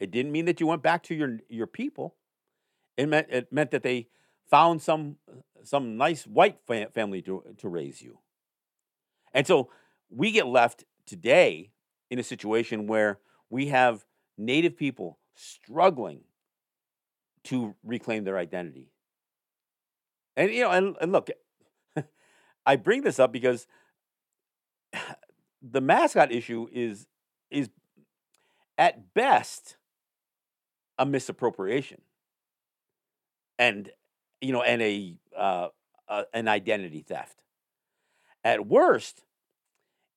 [0.00, 2.14] It didn't mean that you went back to your, your people.
[2.96, 4.08] It meant, it meant that they
[4.48, 5.16] found some,
[5.62, 8.18] some nice white fa- family to, to raise you.
[9.34, 9.70] And so
[10.10, 11.70] we get left today
[12.10, 13.18] in a situation where
[13.50, 14.04] we have
[14.38, 16.20] Native people struggling
[17.44, 18.92] to reclaim their identity.
[20.36, 21.28] And you know, and, and look,
[22.66, 23.66] I bring this up because
[25.62, 27.06] the mascot issue is
[27.50, 27.68] is
[28.76, 29.76] at best
[30.98, 32.00] a misappropriation
[33.58, 33.90] and
[34.40, 35.68] you know and a, uh,
[36.08, 37.42] uh, an identity theft
[38.44, 39.24] at worst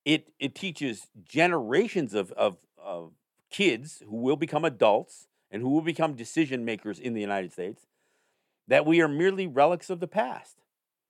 [0.06, 3.14] it it teaches generations of of, of
[3.52, 7.86] kids who will become adults and who will become decision makers in the United States
[8.68, 10.58] that we are merely relics of the past,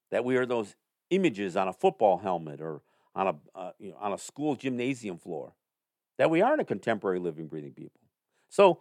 [0.10, 0.76] that we are those
[1.12, 2.82] images on a football helmet or
[3.14, 5.54] on a uh, you know, on a school gymnasium floor,
[6.18, 8.02] that we aren't a contemporary living breathing people.
[8.50, 8.80] So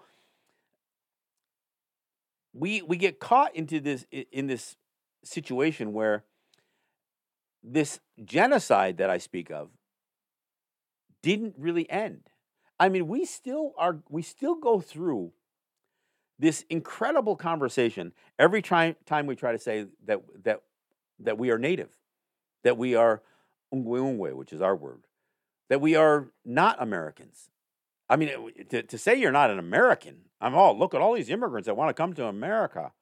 [2.54, 4.76] we we get caught into this in this
[5.22, 6.24] situation where
[7.62, 9.68] this genocide that I speak of
[11.22, 12.29] didn't really end.
[12.80, 15.32] I mean, we still are we still go through
[16.38, 20.62] this incredible conversation every time time we try to say that that
[21.20, 21.90] that we are native,
[22.64, 23.22] that we are
[23.72, 25.02] ungwe which is our word,
[25.68, 27.50] that we are not Americans.
[28.08, 28.30] I mean,
[28.70, 31.76] to, to say you're not an American, I'm all look at all these immigrants that
[31.76, 32.92] want to come to America.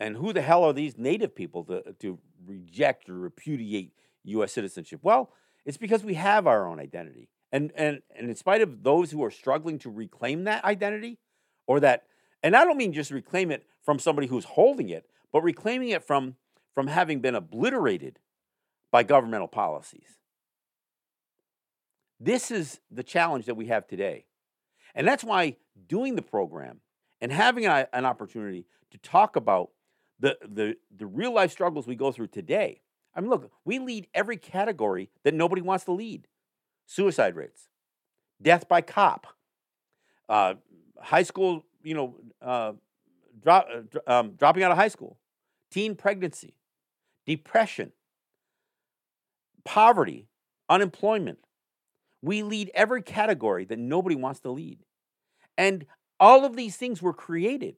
[0.00, 3.92] And who the hell are these native people to, to reject or repudiate
[4.24, 4.52] U.S.
[4.52, 5.00] citizenship?
[5.02, 5.32] Well,
[5.66, 7.28] it's because we have our own identity.
[7.50, 11.18] And, and, and in spite of those who are struggling to reclaim that identity,
[11.66, 12.04] or that,
[12.42, 16.04] and I don't mean just reclaim it from somebody who's holding it, but reclaiming it
[16.04, 16.36] from,
[16.74, 18.18] from having been obliterated
[18.90, 20.18] by governmental policies.
[22.20, 24.26] This is the challenge that we have today.
[24.94, 25.56] And that's why
[25.86, 26.80] doing the program
[27.20, 29.70] and having a, an opportunity to talk about
[30.18, 32.80] the, the, the real life struggles we go through today.
[33.14, 36.26] I mean, look, we lead every category that nobody wants to lead
[36.88, 37.68] suicide rates,
[38.40, 39.26] death by cop,
[40.28, 40.54] uh,
[41.00, 42.72] high school, you know, uh,
[43.40, 45.18] drop, uh, um, dropping out of high school,
[45.70, 46.54] teen pregnancy,
[47.26, 47.92] depression,
[49.64, 50.26] poverty,
[50.68, 51.38] unemployment.
[52.22, 54.78] We lead every category that nobody wants to lead.
[55.56, 55.86] And
[56.18, 57.76] all of these things were created.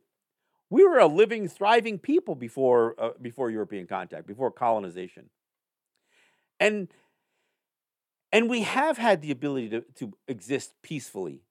[0.71, 5.31] We were a living, thriving people before, uh, before European contact, before colonization.
[6.61, 6.89] And
[8.33, 11.43] and we have had the ability to, to exist peacefully.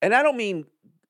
[0.00, 0.66] And I don't mean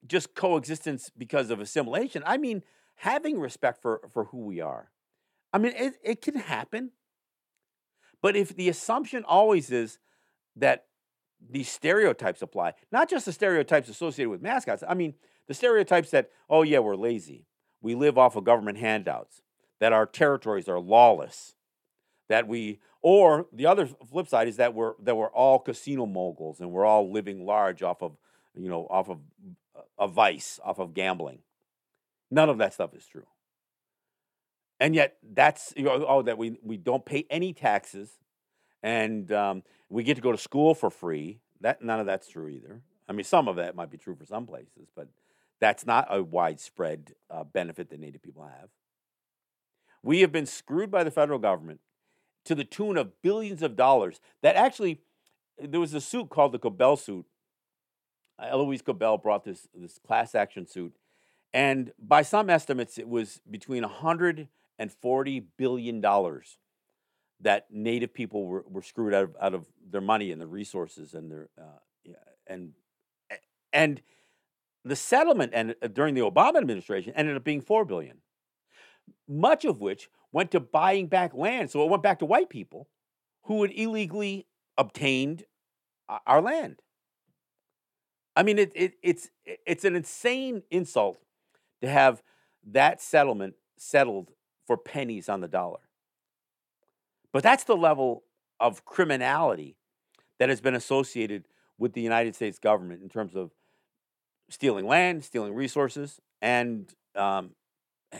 [0.06, 2.22] just coexistence because of assimilation.
[2.26, 2.62] I mean
[2.96, 4.90] having respect for, for who we are.
[5.52, 6.92] I mean, it, it can happen.
[8.20, 9.98] But if the assumption always is
[10.56, 10.86] that
[11.50, 15.14] these stereotypes apply, not just the stereotypes associated with mascots, I mean,
[15.48, 17.46] the stereotypes that, oh, yeah, we're lazy,
[17.80, 19.42] we live off of government handouts,
[19.80, 21.54] that our territories are lawless,
[22.28, 26.60] that we or the other flip side is that we're that we're all casino moguls
[26.60, 28.16] and we're all living large off of
[28.54, 29.18] you know off of
[29.98, 31.40] a vice, off of gambling.
[32.30, 33.26] None of that stuff is true.
[34.80, 38.10] And yet that's you know, oh that we we don't pay any taxes,
[38.82, 41.40] and um, we get to go to school for free.
[41.60, 42.82] That none of that's true either.
[43.08, 45.08] I mean, some of that might be true for some places, but
[45.60, 48.70] that's not a widespread uh, benefit that Native people have.
[50.02, 51.80] We have been screwed by the federal government
[52.44, 54.20] to the tune of billions of dollars.
[54.42, 55.00] That actually,
[55.58, 57.26] there was a suit called the Cobell suit.
[58.38, 60.94] Uh, Elouise Cobell brought this, this class action suit.
[61.54, 66.58] And by some estimates, it was between 100 and 40 billion dollars
[67.40, 71.12] that Native people were, were screwed out of, out of their money and their resources
[71.12, 71.78] and their uh,
[72.46, 72.72] and
[73.72, 74.02] and
[74.84, 78.18] the settlement and uh, during the Obama administration ended up being four billion,
[79.28, 81.70] much of which went to buying back land.
[81.70, 82.88] So it went back to white people
[83.44, 84.46] who had illegally
[84.78, 85.44] obtained
[86.26, 86.80] our land.
[88.34, 91.18] I mean, it, it, it's, it's an insane insult
[91.82, 92.22] to have
[92.64, 94.36] that settlement settled for
[94.72, 95.80] for pennies on the dollar.
[97.32, 98.24] But that's the level
[98.60, 99.76] of criminality
[100.38, 101.46] that has been associated
[101.78, 103.50] with the United States government in terms of
[104.48, 107.50] stealing land, stealing resources, and um,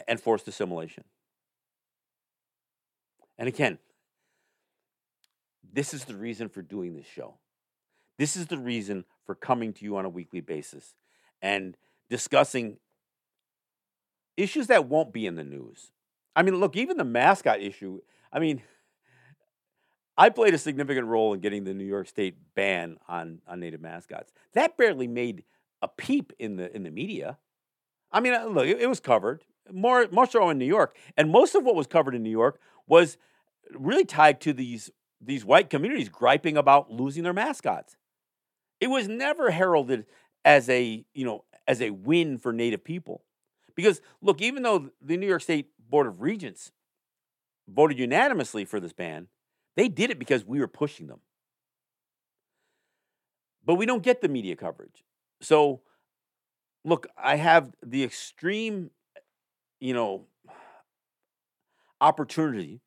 [0.06, 1.04] and forced assimilation.
[3.42, 3.78] And again,
[5.72, 7.34] this is the reason for doing this show.
[8.16, 10.94] This is the reason for coming to you on a weekly basis
[11.42, 11.76] and
[12.08, 12.76] discussing
[14.36, 15.90] issues that won't be in the news.
[16.36, 18.00] I mean, look, even the mascot issue,
[18.32, 18.62] I mean,
[20.16, 23.80] I played a significant role in getting the New York State ban on, on native
[23.80, 24.32] mascots.
[24.52, 25.42] That barely made
[25.82, 27.38] a peep in the in the media.
[28.12, 31.28] I mean, uh, look, it, it was covered more more so in New York, and
[31.28, 33.16] most of what was covered in New York was
[33.76, 37.96] really tied to these these white communities griping about losing their mascots.
[38.80, 40.06] It was never heralded
[40.44, 43.22] as a you know as a win for Native people,
[43.74, 46.72] because look, even though the New York State Board of Regents
[47.68, 49.28] voted unanimously for this ban,
[49.76, 51.20] they did it because we were pushing them.
[53.64, 55.04] But we don't get the media coverage.
[55.40, 55.82] So,
[56.84, 58.90] look, I have the extreme,
[59.78, 60.26] you know,
[62.00, 62.80] opportunity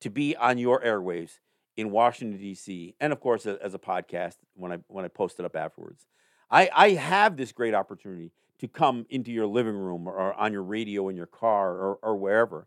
[0.00, 1.38] to be on your airwaves
[1.76, 2.94] in Washington D.C.
[3.00, 6.06] and of course as a podcast when I when I post it up afterwards.
[6.50, 10.62] I I have this great opportunity to come into your living room or on your
[10.62, 12.66] radio in your car or, or wherever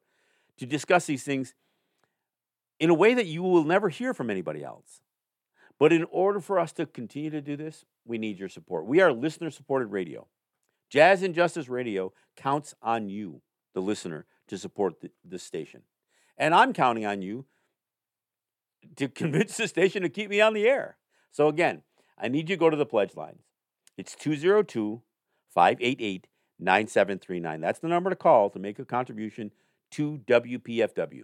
[0.58, 1.54] to discuss these things
[2.80, 5.02] in a way that you will never hear from anybody else.
[5.80, 8.86] But in order for us to continue to do this, we need your support.
[8.86, 10.28] We are listener supported radio.
[10.90, 13.42] Jazz and Justice Radio counts on you,
[13.74, 15.82] the listener, to support the, station.
[16.38, 17.46] And I'm counting on you
[18.96, 20.98] to convince the station to keep me on the air.
[21.32, 21.84] So again,
[22.18, 23.44] I need you to go to the pledge lines.
[23.98, 25.02] It's 202
[25.54, 26.28] 588
[26.60, 27.62] 9739.
[27.62, 29.52] That's the number to call to make a contribution
[29.92, 31.24] to WPFW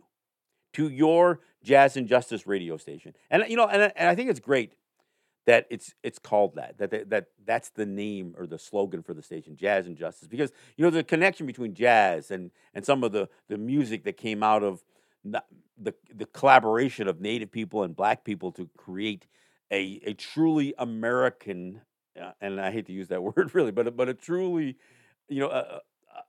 [0.74, 3.16] to your Jazz and Justice radio station.
[3.30, 4.74] And you know, and, and I think it's great
[5.46, 9.24] that it's it's called that that that that's the name or the slogan for the
[9.24, 13.12] station jazz and justice because you know the connection between jazz and and some of
[13.12, 14.84] the the music that came out of
[15.24, 15.44] the
[15.78, 15.94] the,
[16.28, 19.26] collaboration of native people and black people to create
[19.72, 21.82] a a truly american
[22.20, 24.78] uh, and I hate to use that word really but but a truly
[25.28, 25.82] you know a,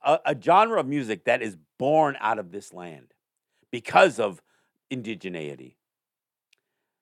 [0.03, 3.13] a, a genre of music that is born out of this land
[3.71, 4.41] because of
[4.91, 5.75] indigeneity.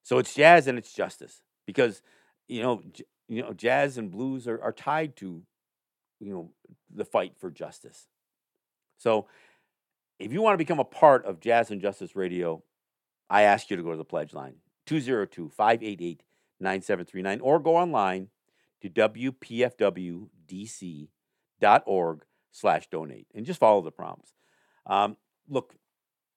[0.04, 2.02] So it's jazz and it's justice because
[2.48, 5.44] you know j- you know jazz and blues are, are tied to
[6.20, 6.52] you know
[6.94, 8.08] the fight for justice.
[8.98, 9.28] So
[10.20, 12.64] if you want to become a part of Jazz and Justice Radio,
[13.30, 14.56] I ask you to go to the pledge line
[14.88, 18.30] 202-588-9739 or go online
[18.82, 20.26] to wpfwdc.org
[22.52, 24.34] slash donate and just follow the prompts.
[24.86, 25.76] Um, look,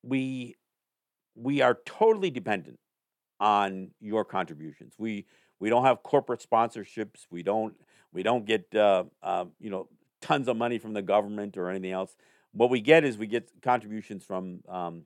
[0.02, 0.56] we
[1.34, 2.78] we are totally dependent
[3.40, 4.94] on your contributions.
[4.98, 5.26] We
[5.58, 7.26] we don't have corporate sponsorships.
[7.30, 7.74] We don't
[8.12, 9.88] we don't get uh, uh, you know
[10.20, 12.14] tons of money from the government or anything else.
[12.52, 15.02] What we get is we get contributions from um,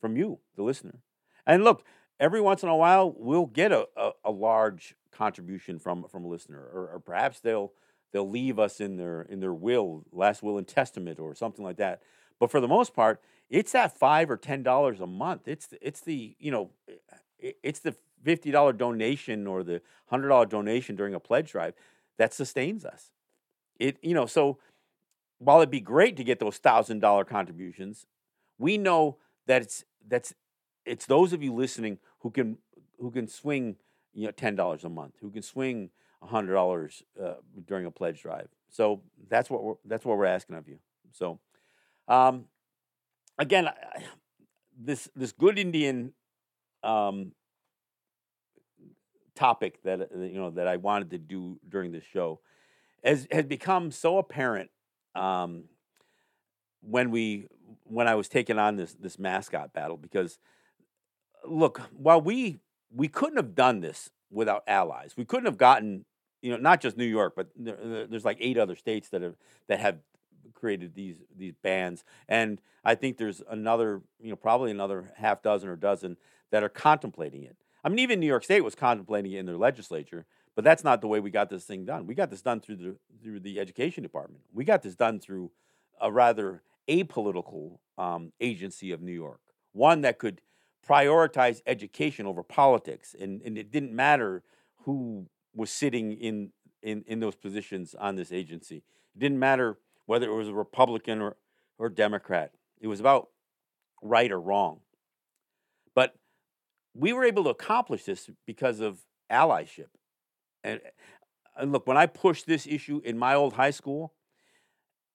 [0.00, 1.00] from you, the listener.
[1.46, 1.84] And look,
[2.18, 6.28] every once in a while we'll get a, a, a large contribution from from a
[6.28, 7.72] listener, or, or perhaps they'll
[8.12, 11.76] they'll leave us in their in their will, last will and testament, or something like
[11.78, 12.02] that.
[12.38, 15.48] But for the most part, it's that five or ten dollars a month.
[15.48, 16.70] It's the, it's the you know
[17.38, 21.74] it's the fifty dollar donation or the hundred dollar donation during a pledge drive
[22.18, 23.12] that sustains us.
[23.78, 24.58] It you know so
[25.40, 28.06] while it'd be great to get those thousand dollar contributions,
[28.58, 30.32] we know that it's that's
[30.86, 32.58] it's those of you listening who can
[33.00, 33.76] who can swing
[34.14, 35.90] you know ten dollars a month, who can swing
[36.22, 37.34] hundred dollars uh,
[37.66, 38.48] during a pledge drive.
[38.68, 40.78] So that's what we're that's what we're asking of you.
[41.10, 41.40] So.
[42.08, 42.46] Um,
[43.38, 43.68] again,
[44.78, 46.12] this this good Indian
[46.84, 47.32] um,
[49.34, 52.40] topic that uh, you know that I wanted to do during this show
[53.02, 54.70] has has become so apparent
[55.14, 55.64] um,
[56.82, 57.46] when we
[57.84, 60.38] when I was taking on this this mascot battle because
[61.46, 62.60] look while we
[62.94, 66.04] we couldn't have done this without allies we couldn't have gotten
[66.42, 69.34] you know not just New York but there's like eight other states that have
[69.68, 69.98] that have
[70.60, 75.68] created these these bans, and I think there's another, you know, probably another half dozen
[75.68, 76.16] or dozen
[76.50, 77.56] that are contemplating it.
[77.82, 81.00] I mean, even New York State was contemplating it in their legislature, but that's not
[81.00, 82.06] the way we got this thing done.
[82.06, 84.42] We got this done through the through the education department.
[84.52, 85.50] We got this done through
[86.00, 89.40] a rather apolitical um, agency of New York,
[89.72, 90.40] one that could
[90.86, 94.42] prioritize education over politics, and, and it didn't matter
[94.84, 98.76] who was sitting in, in in those positions on this agency.
[99.14, 101.36] It didn't matter whether it was a Republican or,
[101.78, 102.52] or Democrat.
[102.80, 103.28] It was about
[104.02, 104.80] right or wrong.
[105.94, 106.16] But
[106.94, 109.86] we were able to accomplish this because of allyship.
[110.64, 110.80] And,
[111.56, 114.12] and look, when I pushed this issue in my old high school,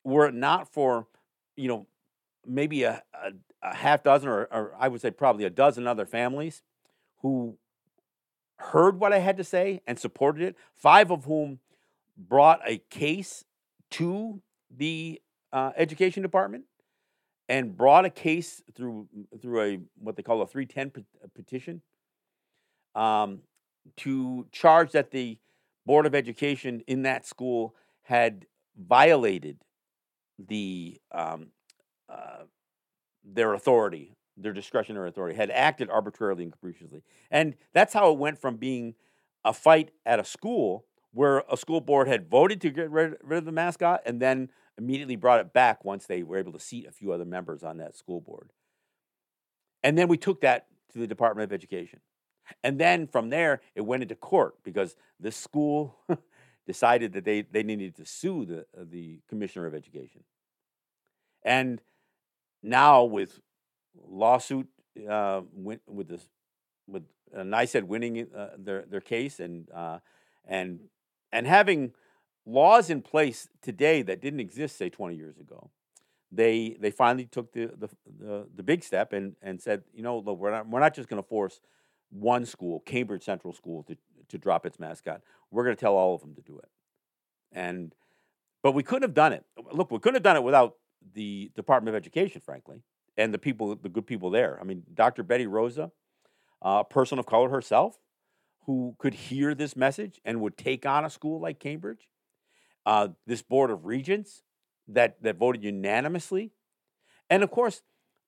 [0.04, 1.08] were it not for,
[1.56, 1.88] you know,
[2.46, 3.32] maybe a, a,
[3.64, 6.62] a half dozen or, or I would say probably a dozen other families
[7.22, 7.58] who
[8.58, 11.60] heard what I had to say and supported it, five of whom
[12.18, 13.44] brought a case
[13.92, 15.22] to the
[15.52, 16.66] uh, education department
[17.48, 19.08] and brought a case through
[19.42, 21.82] through a what they call a 310 petition
[22.96, 23.40] um,
[23.98, 25.38] to charge that the
[25.86, 28.46] board of education in that school had
[28.78, 29.58] violated
[30.38, 31.48] the um,
[32.10, 32.44] uh,
[33.24, 38.40] their authority, their discretionary authority, had acted arbitrarily and capriciously, and that's how it went
[38.40, 38.96] from being
[39.44, 43.38] a fight at a school where a school board had voted to get rid, rid
[43.38, 46.86] of the mascot and then immediately brought it back once they were able to seat
[46.86, 48.52] a few other members on that school board.
[49.82, 52.02] And then we took that to the Department of Education.
[52.64, 55.96] And then from there, it went into court because the school
[56.68, 60.24] decided that they, they needed to sue the, uh, the Commissioner of Education.
[61.44, 61.82] And
[62.64, 63.40] now with
[64.08, 64.68] lawsuit
[65.10, 66.28] uh, with this
[66.88, 67.04] with
[67.36, 70.00] uh, NYSED winning uh, their their case and uh,
[70.48, 70.80] and
[71.32, 71.94] and having
[72.46, 75.72] laws in place today that didn't exist, say, 20 years ago.
[76.32, 77.90] They, they finally took the, the,
[78.20, 81.10] the, the big step and, and said, you know, look, we're not, we're not just
[81.10, 81.60] going to force
[82.10, 83.98] one school, Cambridge Central School, to,
[84.30, 85.22] to drop its mascot.
[85.52, 86.70] We're going to tell all of them to do it.
[87.52, 87.94] And,
[88.64, 89.46] but we couldn't have done it.
[89.72, 90.76] Look, we couldn't have done it without
[91.14, 92.84] the Department of Education, frankly,
[93.18, 94.58] and the people, the good people there.
[94.60, 95.24] I mean, Dr.
[95.24, 95.92] Betty Rosa,
[96.62, 98.00] a person of color herself,
[98.66, 102.08] who could hear this message and would take on a school like Cambridge
[102.86, 104.44] uh, this board of regents
[104.88, 106.52] that that voted unanimously,
[107.30, 107.82] and of course,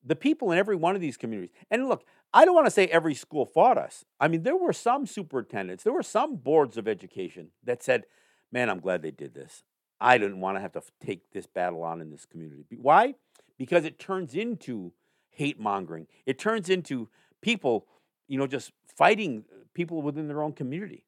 [0.03, 1.53] the people in every one of these communities.
[1.69, 2.05] And look,
[2.37, 4.05] I don't want to say every school fought us.
[4.19, 8.05] I mean, there were some superintendents, there were some boards of education that said,
[8.51, 9.63] "Man, I'm glad they did this.
[9.99, 13.15] I didn't want to have to take this battle on in this community." Why?
[13.57, 14.93] Because it turns into
[15.31, 16.05] hate mongering.
[16.27, 17.09] It turns into
[17.41, 17.87] people,
[18.27, 21.05] you know, just fighting uh, people within their own community.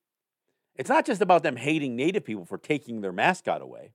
[0.74, 3.94] It's not just about them hating Native people for taking their mascot away.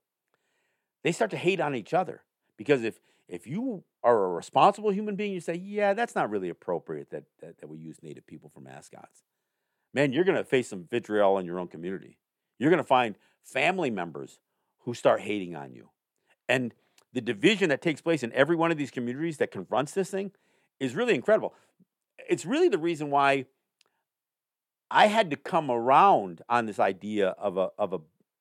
[1.02, 2.22] They start to hate on each other
[2.56, 6.48] because if if you are a responsible human being, you say, yeah, that's not really
[6.48, 9.22] appropriate that, that, that we use Native people for mascots.
[9.92, 12.18] Man, you're going to face some vitriol in your own community.
[12.58, 14.38] You're going to find family members
[14.80, 15.90] who start hating on you.
[16.48, 16.74] And
[17.12, 20.32] the division that takes place in every one of these communities that confronts this thing
[20.80, 21.54] is really incredible.
[22.28, 23.46] It's really the reason why
[24.90, 28.00] I had to come around on this idea of a of a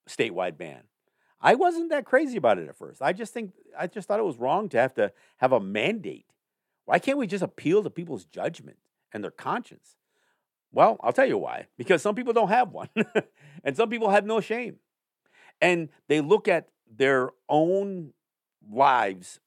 [0.10, 0.84] statewide ban.
[1.44, 3.02] I wasn't that crazy about it at first.
[3.02, 6.26] I just think I just thought it was wrong to have to have a mandate.
[6.86, 8.78] Why can't we just appeal to people's judgment
[9.12, 9.98] and their conscience?
[10.72, 11.68] Well, I'll tell you why.
[11.78, 12.90] Because some people don't have one,
[13.64, 14.78] and some people have no shame,
[15.62, 18.14] and they look at their own
[18.72, 19.42] lives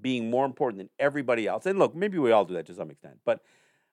[0.00, 1.66] being more important than everybody else.
[1.66, 3.42] And look, maybe we all do that to some extent, but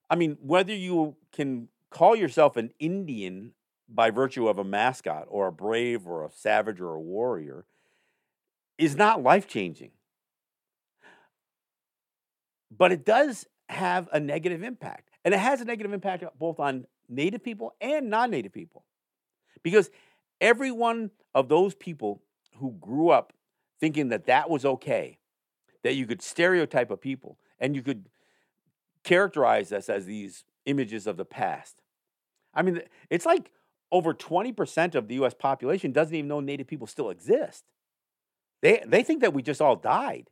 [0.09, 3.53] I mean, whether you can call yourself an Indian
[3.93, 7.65] by virtue of a mascot or a brave or a savage or a warrior
[8.77, 9.91] is not life changing.
[12.75, 15.09] But it does have a negative impact.
[15.25, 18.85] And it has a negative impact both on Native people and non Native people.
[19.63, 19.89] Because
[20.39, 22.21] every one of those people
[22.57, 23.33] who grew up
[23.79, 25.17] thinking that that was okay,
[25.83, 28.07] that you could stereotype a people and you could
[29.03, 31.81] characterize us as these images of the past.
[32.53, 33.51] I mean, it's like
[33.91, 37.63] over 20% of the US population doesn't even know Native people still exist.
[38.61, 40.29] They, they think that we just all died,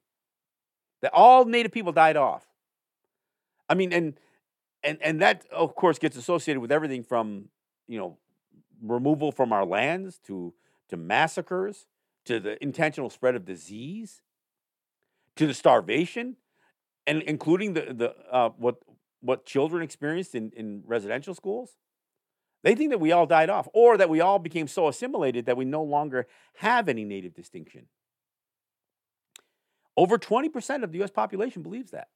[1.02, 2.46] that all Native people died off.
[3.70, 4.20] I mean, and,
[4.84, 7.50] and, and that, of course, gets associated with everything from,
[7.88, 8.18] you know,
[8.82, 10.54] removal from our lands to,
[10.90, 11.88] to massacres
[12.26, 14.22] to the intentional spread of disease
[15.38, 16.36] to the starvation
[17.06, 18.78] and including the, the uh, what
[19.22, 21.78] what children experienced in, in residential schools.
[22.64, 25.58] They think that we all died off or that we all became so assimilated that
[25.58, 27.88] we no longer have any native distinction.
[29.96, 32.10] Over 20% of the US population believes that.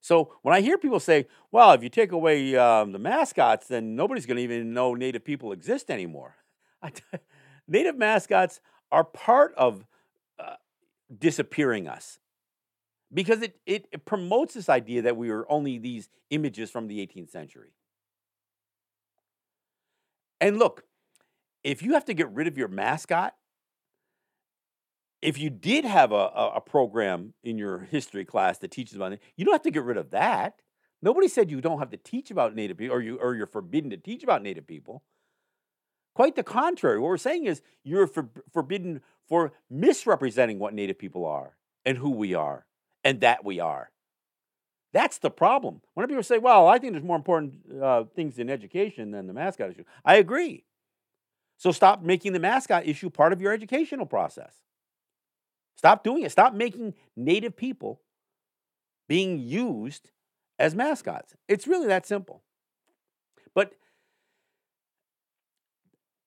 [0.00, 3.94] So when I hear people say, well, if you take away um, the mascots, then
[3.94, 6.34] nobody's going to even know native people exist anymore.
[7.68, 9.86] native mascots are part of
[10.40, 10.56] uh,
[11.16, 12.18] disappearing us
[13.14, 16.98] because it, it, it promotes this idea that we are only these images from the
[17.06, 17.72] 18th century.
[20.42, 20.82] And look,
[21.62, 23.34] if you have to get rid of your mascot,
[25.22, 29.12] if you did have a, a, a program in your history class that teaches about
[29.12, 30.60] it, you don't have to get rid of that.
[31.00, 33.90] Nobody said you don't have to teach about Native people, or you or you're forbidden
[33.90, 35.04] to teach about Native people.
[36.16, 36.98] Quite the contrary.
[36.98, 42.10] What we're saying is you're for, forbidden for misrepresenting what Native people are and who
[42.10, 42.66] we are
[43.04, 43.91] and that we are.
[44.92, 45.80] That's the problem.
[45.94, 49.32] When people say, well, I think there's more important uh, things in education than the
[49.32, 50.64] mascot issue, I agree.
[51.56, 54.56] So stop making the mascot issue part of your educational process.
[55.76, 56.32] Stop doing it.
[56.32, 58.00] Stop making Native people
[59.08, 60.10] being used
[60.58, 61.34] as mascots.
[61.48, 62.42] It's really that simple.
[63.54, 63.72] But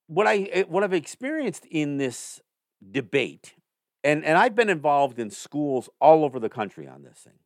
[0.08, 2.42] what I eh, what I've experienced in this
[2.92, 3.56] debate,
[4.04, 7.40] and and I've been involved in schools all over the country on this thing,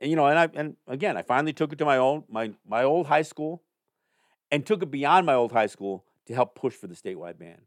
[0.00, 2.52] and you know, and I and again, I finally took it to my own my
[2.66, 3.62] my old high school,
[4.50, 7.60] and took it beyond my old high school to help push for the statewide ban.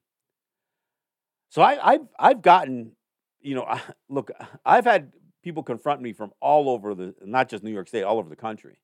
[1.50, 2.94] So I, I've I've gotten,
[3.42, 3.68] you know,
[4.10, 4.32] look,
[4.66, 5.12] I've had
[5.44, 8.36] people confront me from all over the, not just New York State, all over the
[8.36, 8.78] country.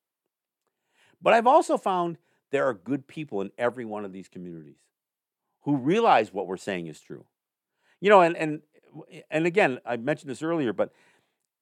[1.22, 2.18] But I've also found
[2.52, 4.78] there are good people in every one of these communities
[5.62, 7.26] who realize what we're saying is true.
[8.00, 8.62] You know, and and
[9.30, 10.92] and again, I mentioned this earlier, but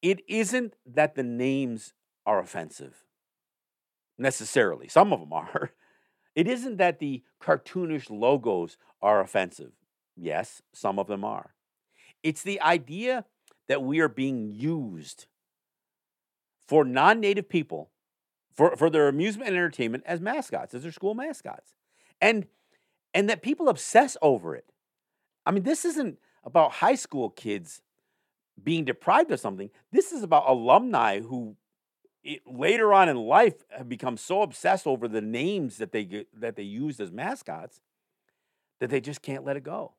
[0.05, 1.93] it isn't that the names
[2.27, 3.03] are offensive
[4.19, 4.87] necessarily.
[4.87, 5.71] Some of them are.
[6.35, 9.71] It isn't that the cartoonish logos are offensive.
[10.17, 11.55] Yes, some of them are.
[12.23, 13.23] It's the idea
[13.69, 15.27] that we are being used
[16.67, 17.89] for non native people
[18.53, 21.73] for, for their amusement and entertainment as mascots, as their school mascots.
[22.19, 22.47] And
[23.13, 24.65] and that people obsess over it.
[25.45, 27.81] I mean, this isn't about high school kids
[28.61, 29.69] being deprived of something.
[29.91, 31.55] This is about alumni who
[32.23, 36.27] it, later on in life have become so obsessed over the names that they get,
[36.39, 37.81] that they used as mascots
[38.79, 39.93] that they just can't let it go.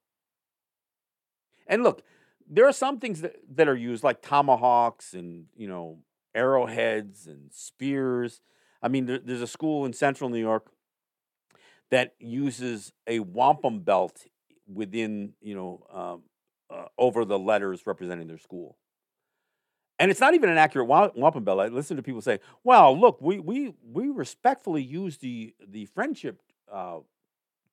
[1.66, 2.02] And look,
[2.48, 5.98] there are some things that, that are used like tomahawks and you know
[6.34, 8.40] arrowheads and spears.
[8.82, 10.70] I mean, there, there's a school in central New York
[11.90, 14.26] that uses a wampum belt
[14.72, 16.22] within, you know, um,
[16.70, 18.76] uh, over the letters representing their school.
[19.98, 21.60] And it's not even an accurate wampum belt.
[21.60, 26.42] I listen to people say, "Well, look, we we we respectfully use the the friendship
[26.70, 26.98] uh,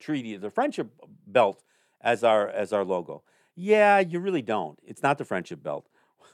[0.00, 0.90] treaty, the friendship
[1.26, 1.62] belt
[2.00, 3.22] as our as our logo."
[3.56, 4.78] Yeah, you really don't.
[4.82, 5.86] It's not the friendship belt.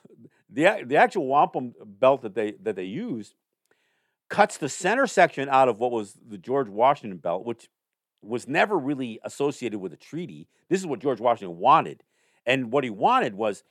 [0.48, 3.34] the The actual wampum belt that they that they use
[4.28, 7.68] cuts the center section out of what was the George Washington belt, which
[8.22, 10.46] was never really associated with a treaty.
[10.68, 12.02] This is what George Washington wanted.
[12.46, 13.64] And what he wanted was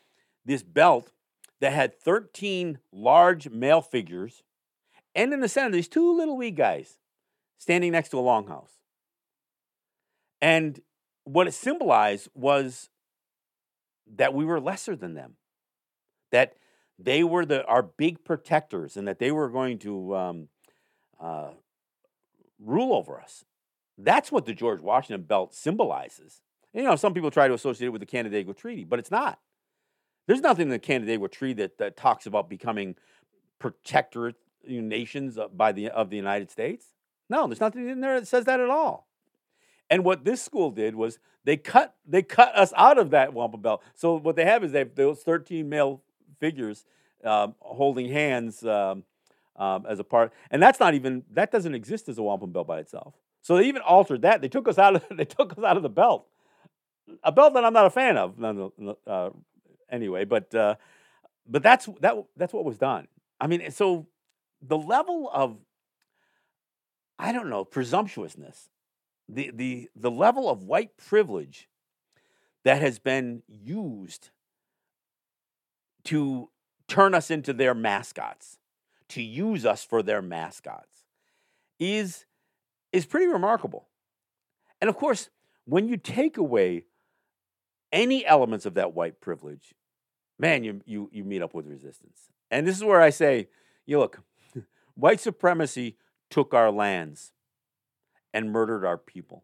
[0.46, 1.12] this belt
[1.60, 4.44] that had 13 large male figures,
[5.16, 6.98] and in the center, these two little wee guys
[7.58, 8.80] standing next to a longhouse.
[10.42, 10.80] And
[11.26, 12.90] what it symbolized was
[14.16, 15.36] that we were lesser than them,
[16.32, 16.54] that
[16.98, 20.48] they were the our big protectors, and that they were going to um,
[21.20, 21.52] uh,
[22.60, 23.46] rule over us.
[23.98, 26.42] That's what the George Washington Belt symbolizes.
[26.74, 29.40] You know, some people try to associate it with the Canandaigua Treaty, but it's not.
[30.28, 32.96] There's nothing in the Canandaigua Treaty that, that talks about becoming
[33.58, 34.36] protectorate
[34.68, 36.88] nations by the of the United States.
[37.30, 39.08] No, there's nothing in there that says that at all.
[39.90, 43.62] And what this school did was they cut they cut us out of that wampum
[43.62, 43.82] belt.
[43.96, 46.02] So what they have is they have those 13 male
[46.40, 46.86] figures
[47.24, 49.04] um, holding hands um,
[49.56, 52.68] um, as a part, and that's not even that doesn't exist as a wampum belt
[52.68, 53.16] by itself.
[53.42, 54.42] So they even altered that.
[54.42, 56.28] They took us out of they took us out of the belt,
[57.24, 58.36] a belt that I'm not a fan of.
[59.08, 59.30] Uh,
[59.90, 60.76] anyway, but uh,
[61.48, 63.08] but that's that that's what was done.
[63.40, 64.08] I mean, so
[64.62, 65.58] the level of
[67.18, 68.70] I don't know presumptuousness,
[69.28, 71.68] the the the level of white privilege
[72.64, 74.30] that has been used
[76.06, 76.50] to
[76.88, 78.58] turn us into their mascots,
[79.10, 81.06] to use us for their mascots,
[81.80, 82.26] is,
[82.92, 83.88] is pretty remarkable.
[84.82, 85.30] And of course,
[85.66, 86.86] when you take away
[87.92, 89.74] any elements of that white privilege,
[90.38, 92.30] man, you, you, you meet up with resistance.
[92.52, 93.50] And this is where I say,
[93.86, 94.22] you look,
[94.96, 95.98] white supremacy
[96.30, 97.32] took our lands
[98.34, 99.44] and murdered our people.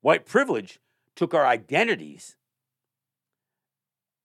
[0.00, 0.80] White privilege
[1.14, 2.36] took our identities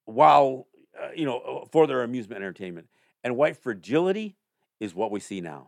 [0.05, 0.67] while
[0.99, 2.87] uh, you know for their amusement and entertainment
[3.23, 4.37] and white fragility
[4.79, 5.67] is what we see now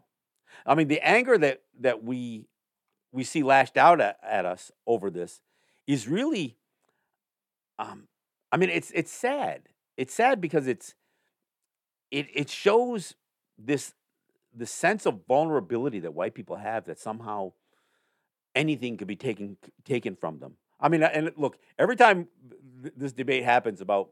[0.66, 2.48] i mean the anger that that we
[3.12, 5.42] we see lashed out at, at us over this
[5.88, 6.56] is really
[7.80, 8.08] um
[8.54, 9.64] i mean it's it's sad
[9.98, 10.96] it's sad because it's
[12.12, 13.16] it it shows
[13.58, 13.94] this
[14.56, 17.52] the sense of vulnerability that white people have that somehow
[18.56, 22.30] anything could be taken taken from them I mean, and look, every time
[22.82, 24.12] th- this debate happens about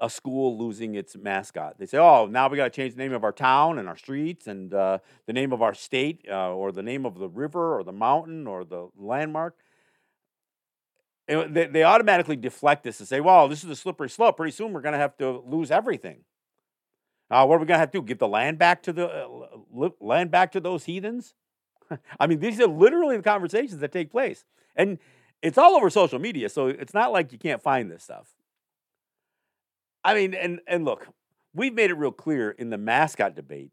[0.00, 3.12] a school losing its mascot, they say, "Oh, now we got to change the name
[3.12, 6.72] of our town and our streets and uh, the name of our state uh, or
[6.72, 9.56] the name of the river or the mountain or the landmark."
[11.26, 14.36] They, they automatically deflect this and say, "Well, this is a slippery slope.
[14.36, 16.24] Pretty soon, we're going to have to lose everything."
[17.30, 18.02] Uh, what are we going to have to do?
[18.02, 21.34] Give the land back to the uh, land back to those heathens?
[22.20, 24.44] I mean, these are literally the conversations that take place,
[24.76, 24.98] and
[25.42, 26.48] it's all over social media.
[26.48, 28.34] So it's not like you can't find this stuff.
[30.04, 31.08] I mean, and and look,
[31.54, 33.72] we've made it real clear in the mascot debate.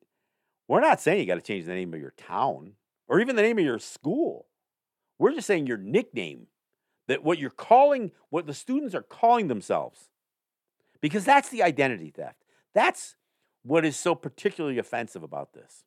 [0.68, 2.74] We're not saying you got to change the name of your town
[3.10, 4.48] or even the name of your school.
[5.20, 6.48] We're just saying your nickname,
[7.08, 10.10] that what you're calling, what the students are calling themselves,
[11.02, 12.44] because that's the identity theft.
[12.74, 13.16] That's
[13.64, 15.84] what is so particularly offensive about this.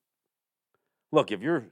[1.12, 1.66] Look, if you're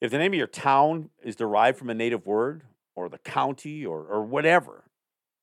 [0.00, 3.84] if the name of your town is derived from a native word or the county
[3.84, 4.84] or or whatever,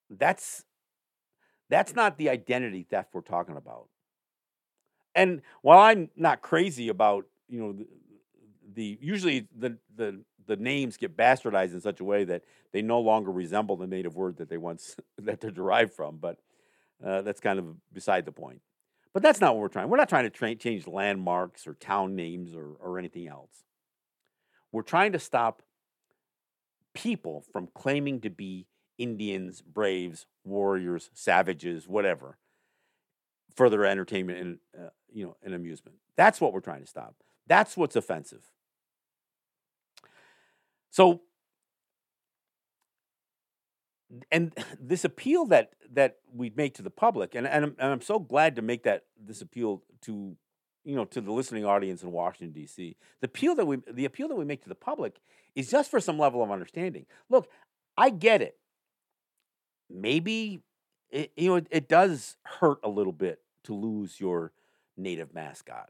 [0.09, 0.63] that's
[1.69, 3.88] that's not the identity theft we're talking about.
[5.15, 7.88] And while I'm not crazy about, you know, the,
[8.74, 12.43] the usually the the the names get bastardized in such a way that
[12.73, 16.39] they no longer resemble the native word that they once that they're derived from, but
[17.03, 18.59] uh, that's kind of beside the point.
[19.13, 19.87] But that's not what we're trying.
[19.89, 23.63] We're not trying to tra- change landmarks or town names or, or anything else.
[24.73, 25.61] We're trying to stop
[26.93, 32.37] people from claiming to be Indians, braves, warriors, savages, whatever,
[33.55, 35.95] for their entertainment and uh, you know and amusement.
[36.17, 37.15] That's what we're trying to stop.
[37.47, 38.51] That's what's offensive.
[40.91, 41.21] So
[44.31, 48.01] and this appeal that that we make to the public, and and I'm, and I'm
[48.01, 50.35] so glad to make that this appeal to
[50.83, 52.95] you know to the listening audience in Washington D.C.
[53.21, 55.19] The appeal that we the appeal that we make to the public
[55.55, 57.05] is just for some level of understanding.
[57.29, 57.49] Look,
[57.97, 58.57] I get it.
[59.89, 60.61] Maybe
[61.09, 64.51] it, you know it, it does hurt a little bit to lose your
[64.97, 65.89] native mascot.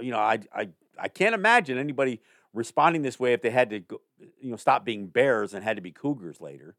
[0.00, 2.20] You know, I I I can't imagine anybody
[2.54, 4.00] responding this way if they had to go,
[4.40, 6.76] you know stop being bears and had to be cougars later.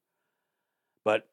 [1.03, 1.27] But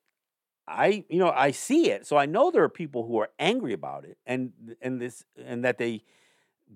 [0.66, 3.72] I you know I see it, so I know there are people who are angry
[3.72, 6.02] about it, and and this and that they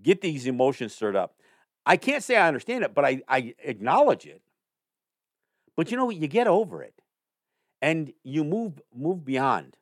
[0.03, 1.35] get these emotions stirred up.
[1.87, 4.43] I can't say I understand it, but I I acknowledge it.
[5.77, 6.17] But you know what?
[6.17, 7.01] You get over it,
[7.83, 9.77] and you move move beyond.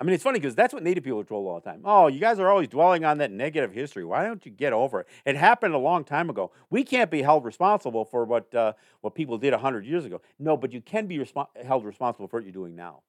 [0.00, 1.80] I mean, it's funny because that's what Native people are told all the time.
[1.84, 4.04] Oh, you guys are always dwelling on that negative history.
[4.04, 5.08] Why don't you get over it?
[5.24, 6.52] It happened a long time ago.
[6.70, 10.20] We can't be held responsible for what uh, what people did hundred years ago.
[10.38, 11.26] No, but you can be
[11.64, 13.02] held responsible for what you're doing now.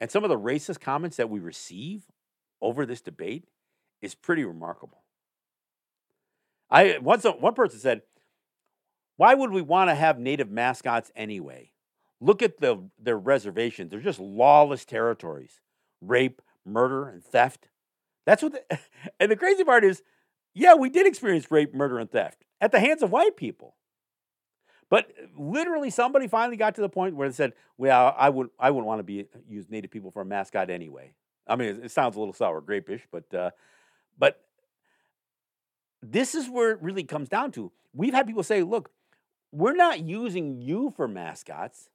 [0.00, 2.04] And some of the racist comments that we receive
[2.60, 3.48] over this debate
[4.00, 5.02] is pretty remarkable.
[6.70, 8.02] I once one person said,
[9.16, 11.72] "Why would we want to have native mascots anyway?"
[12.20, 13.90] Look at the their reservations.
[13.90, 15.60] They're just lawless territories.
[16.00, 17.68] Rape, murder, and theft.
[18.24, 18.78] That's what the,
[19.20, 20.02] and the crazy part is,
[20.54, 23.74] yeah, we did experience rape, murder, and theft at the hands of white people.
[24.88, 28.70] But literally, somebody finally got to the point where they said, "Well, I would, I
[28.70, 31.12] wouldn't want to be use Native people for a mascot anyway."
[31.46, 33.50] I mean, it, it sounds a little sour grapeish, but, uh,
[34.18, 34.42] but
[36.02, 37.70] this is where it really comes down to.
[37.92, 38.90] We've had people say, "Look,
[39.52, 41.88] we're not using you for mascots.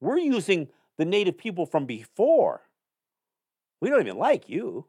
[0.00, 0.68] We're using
[0.98, 2.62] the native people from before.
[3.80, 4.86] We don't even like you,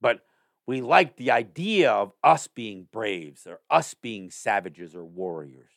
[0.00, 0.20] but
[0.66, 5.72] we like the idea of us being braves or us being savages or warriors.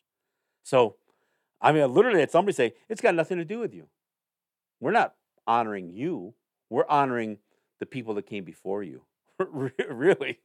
[0.64, 0.96] So,
[1.62, 3.88] I mean, literally had somebody say, it's got nothing to do with you.
[4.80, 5.16] We're not
[5.46, 6.34] honoring you,
[6.70, 7.40] we're honoring
[7.80, 9.02] the people that came before you.
[9.40, 10.40] really.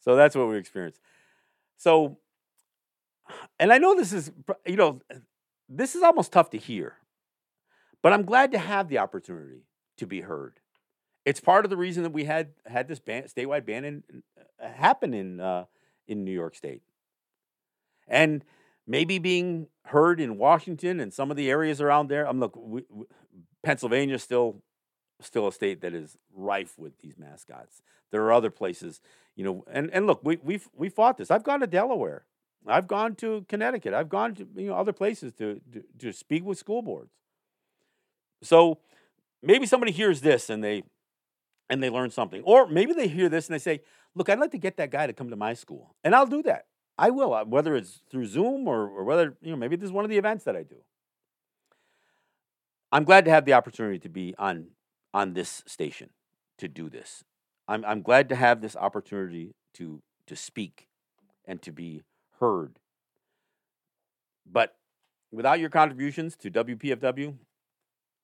[0.00, 1.00] So that's what we experienced.
[1.76, 2.18] So,
[3.58, 4.30] and I know this is,
[4.64, 5.00] you know,
[5.68, 6.94] this is almost tough to hear,
[8.02, 9.64] but I'm glad to have the opportunity
[9.98, 10.60] to be heard.
[11.24, 14.02] It's part of the reason that we had had this ban, statewide ban in,
[14.62, 15.64] uh, happen in uh,
[16.06, 16.82] in New York State,
[18.06, 18.44] and
[18.86, 22.28] maybe being heard in Washington and some of the areas around there.
[22.28, 23.06] I'm look, we, we,
[23.64, 24.62] Pennsylvania still
[25.20, 27.82] still a state that is rife with these mascots.
[28.12, 29.00] There are other places,
[29.34, 31.30] you know, and and look, we we we fought this.
[31.30, 32.24] I've gone to Delaware
[32.68, 33.94] I've gone to Connecticut.
[33.94, 37.12] I've gone to you know other places to, to, to speak with school boards.
[38.42, 38.78] So
[39.42, 40.82] maybe somebody hears this and they
[41.68, 43.80] and they learn something, or maybe they hear this and they say,
[44.14, 46.42] "Look, I'd like to get that guy to come to my school," and I'll do
[46.44, 46.66] that.
[46.98, 49.92] I will, uh, whether it's through Zoom or, or whether you know maybe this is
[49.92, 50.76] one of the events that I do.
[52.92, 54.68] I'm glad to have the opportunity to be on
[55.12, 56.10] on this station
[56.58, 57.24] to do this.
[57.68, 60.88] I'm I'm glad to have this opportunity to to speak
[61.44, 62.02] and to be
[62.40, 62.78] heard.
[64.50, 64.76] But
[65.32, 67.34] without your contributions to WPFW,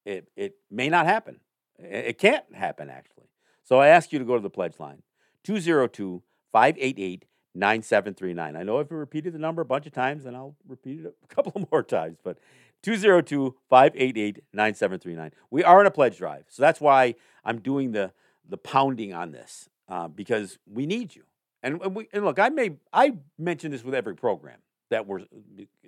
[0.04, 1.40] it, it may not happen.
[1.78, 3.28] It can't happen, actually.
[3.64, 5.02] So I ask you to go to the pledge line
[5.44, 8.56] 202 588 9739.
[8.56, 11.26] I know I've repeated the number a bunch of times, and I'll repeat it a
[11.34, 12.38] couple more times, but
[12.82, 15.32] 202 588 9739.
[15.50, 16.44] We are in a pledge drive.
[16.48, 18.12] So that's why I'm doing the,
[18.48, 21.24] the pounding on this uh, because we need you.
[21.62, 24.58] And, we, and look, I may I mention this with every program
[24.90, 25.20] that we're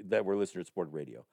[0.05, 1.25] that we're listening to Sport Radio,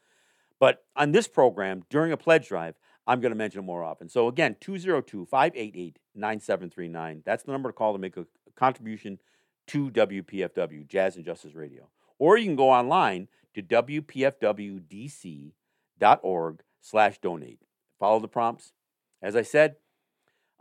[0.60, 2.74] but on this program during a pledge drive,
[3.06, 4.10] I'm going to mention it more often.
[4.10, 7.24] So again, 202-588-9739.
[7.24, 8.26] That's the number to call to make a
[8.56, 9.20] contribution
[9.68, 15.54] to WPFW Jazz and Justice Radio, or you can go online to wpfwdc.org
[16.80, 17.60] slash donate.
[18.00, 18.74] Follow the prompts.
[19.22, 19.76] As I said,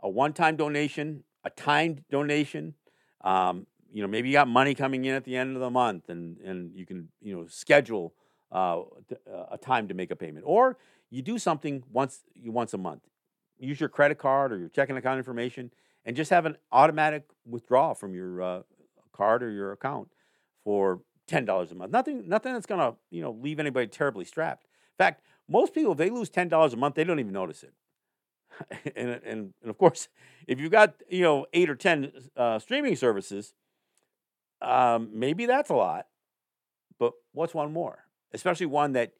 [0.01, 2.75] a one-time donation, a timed donation.
[3.23, 6.09] Um, you know, maybe you got money coming in at the end of the month,
[6.09, 8.13] and and you can you know schedule
[8.51, 8.81] uh,
[9.51, 10.77] a time to make a payment, or
[11.09, 13.03] you do something once once a month.
[13.59, 15.71] Use your credit card or your checking account information,
[16.05, 18.61] and just have an automatic withdrawal from your uh,
[19.13, 20.09] card or your account
[20.63, 21.91] for ten dollars a month.
[21.91, 24.63] Nothing, nothing that's gonna you know leave anybody terribly strapped.
[24.63, 27.63] In fact, most people if they lose ten dollars a month, they don't even notice
[27.63, 27.73] it.
[28.95, 30.07] and, and and of course,
[30.47, 33.53] if you've got you know eight or ten uh, streaming services,
[34.61, 36.07] um, maybe that's a lot.
[36.99, 38.05] But what's one more?
[38.33, 39.13] Especially one that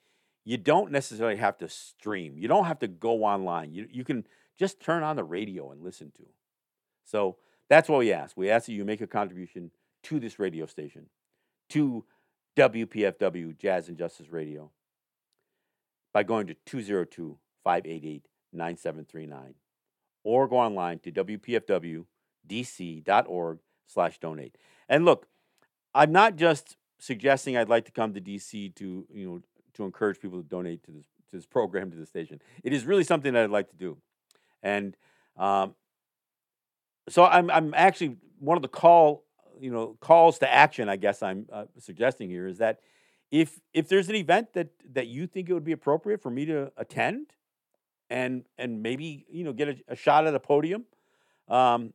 [0.45, 2.37] you don't necessarily have to stream.
[2.37, 3.73] You don't have to go online.
[3.73, 4.25] You you can
[4.57, 6.23] just turn on the radio and listen to.
[7.05, 7.37] So
[7.69, 8.37] that's what we ask.
[8.37, 9.71] We ask that you make a contribution
[10.03, 11.07] to this radio station
[11.69, 12.05] to
[12.57, 14.71] WPFW Jazz and Justice Radio
[16.13, 19.55] by going to 202 588 9739
[20.23, 24.55] or go online to WPFWDC.org slash donate.
[24.89, 25.27] And look,
[25.93, 29.41] I'm not just suggesting I'd like to come to DC to, you know,
[29.73, 32.41] to encourage people to donate to this to this program to the station.
[32.63, 33.97] It is really something that I'd like to do.
[34.61, 34.97] And
[35.37, 35.75] um,
[37.09, 39.23] so I'm I'm actually one of the call
[39.61, 42.79] you know calls to action i guess i'm uh, suggesting here is that
[43.29, 46.45] if if there's an event that that you think it would be appropriate for me
[46.45, 47.27] to attend
[48.09, 50.85] and and maybe you know get a, a shot at a podium
[51.47, 51.93] um,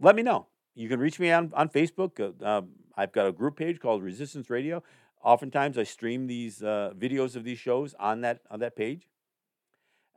[0.00, 3.32] let me know you can reach me on on facebook uh, um, i've got a
[3.32, 4.82] group page called resistance radio
[5.22, 9.08] oftentimes i stream these uh, videos of these shows on that on that page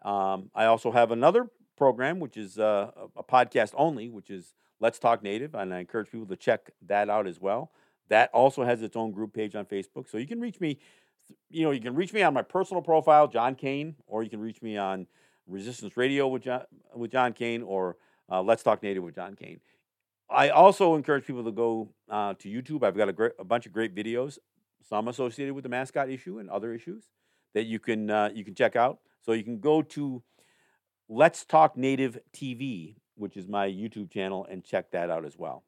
[0.04, 1.48] um, i also have another
[1.78, 6.12] program which is uh, a podcast only which is Let's Talk Native, and I encourage
[6.12, 7.72] people to check that out as well.
[8.10, 10.80] That also has its own group page on Facebook, so you can reach me.
[11.50, 14.40] You know, you can reach me on my personal profile, John Kane, or you can
[14.40, 15.08] reach me on
[15.46, 16.64] Resistance Radio with John,
[16.96, 17.98] with John Kane, or
[18.32, 19.60] uh, Let's Talk Native with John Kane.
[20.30, 22.84] I also encourage people to go uh, to YouTube.
[22.84, 24.38] I've got a, great, a bunch of great videos,
[24.88, 27.06] some associated with the mascot issue and other issues
[27.54, 29.00] that you can uh, you can check out.
[29.22, 30.22] So you can go to
[31.10, 35.64] Let's Talk Native TV which is my YouTube channel, and check that out as well.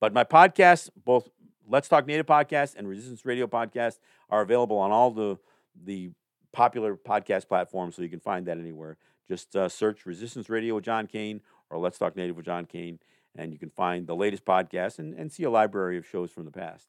[0.00, 1.28] But my podcasts, both
[1.66, 3.98] Let's Talk Native podcast and Resistance Radio podcast,
[4.28, 5.38] are available on all the
[5.84, 6.10] the
[6.52, 8.98] popular podcast platforms, so you can find that anywhere.
[9.28, 11.40] Just uh, search Resistance Radio with John Kane
[11.70, 12.98] or Let's Talk Native with John Kane,
[13.36, 16.44] and you can find the latest podcast and, and see a library of shows from
[16.44, 16.88] the past.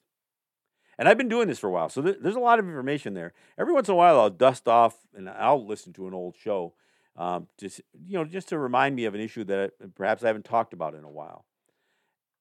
[0.98, 3.14] And I've been doing this for a while, so th- there's a lot of information
[3.14, 3.34] there.
[3.58, 6.74] Every once in a while, I'll dust off and I'll listen to an old show
[7.18, 10.46] um, just you know, just to remind me of an issue that perhaps I haven't
[10.46, 11.46] talked about in a while.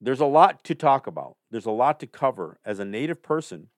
[0.01, 1.37] There's a lot to talk about.
[1.51, 3.69] There's a lot to cover as a Native person.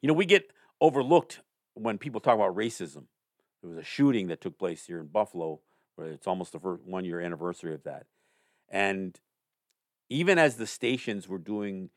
[0.00, 0.50] You know, we get
[0.80, 1.40] overlooked
[1.74, 3.04] when people talk about racism.
[3.60, 5.60] There was a shooting that took place here in Buffalo,
[5.96, 8.06] where it's almost the first one year anniversary of that.
[8.70, 9.18] And
[10.08, 11.90] even as the stations were doing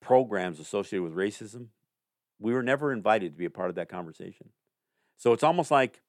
[0.00, 1.66] programs associated with racism,
[2.38, 4.50] we were never invited to be a part of that conversation.
[5.16, 6.00] So it's almost like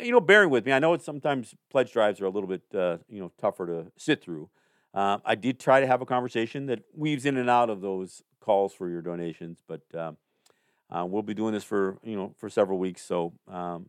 [0.00, 0.72] you know, bearing with me.
[0.72, 3.92] I know it's sometimes pledge drives are a little bit, uh, you know, tougher to
[3.96, 4.48] sit through.
[4.94, 8.22] Uh, I did try to have a conversation that weaves in and out of those
[8.40, 10.12] calls for your donations, but uh,
[10.90, 13.02] uh, we'll be doing this for you know for several weeks.
[13.02, 13.88] So um,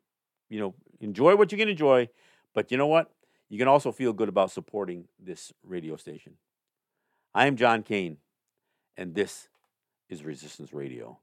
[0.50, 2.10] you know, enjoy what you can enjoy,
[2.54, 3.12] but you know what?
[3.50, 6.34] You can also feel good about supporting this radio station.
[7.34, 8.18] I am John Kane,
[8.96, 9.50] and this
[10.10, 11.20] is Resistance Radio.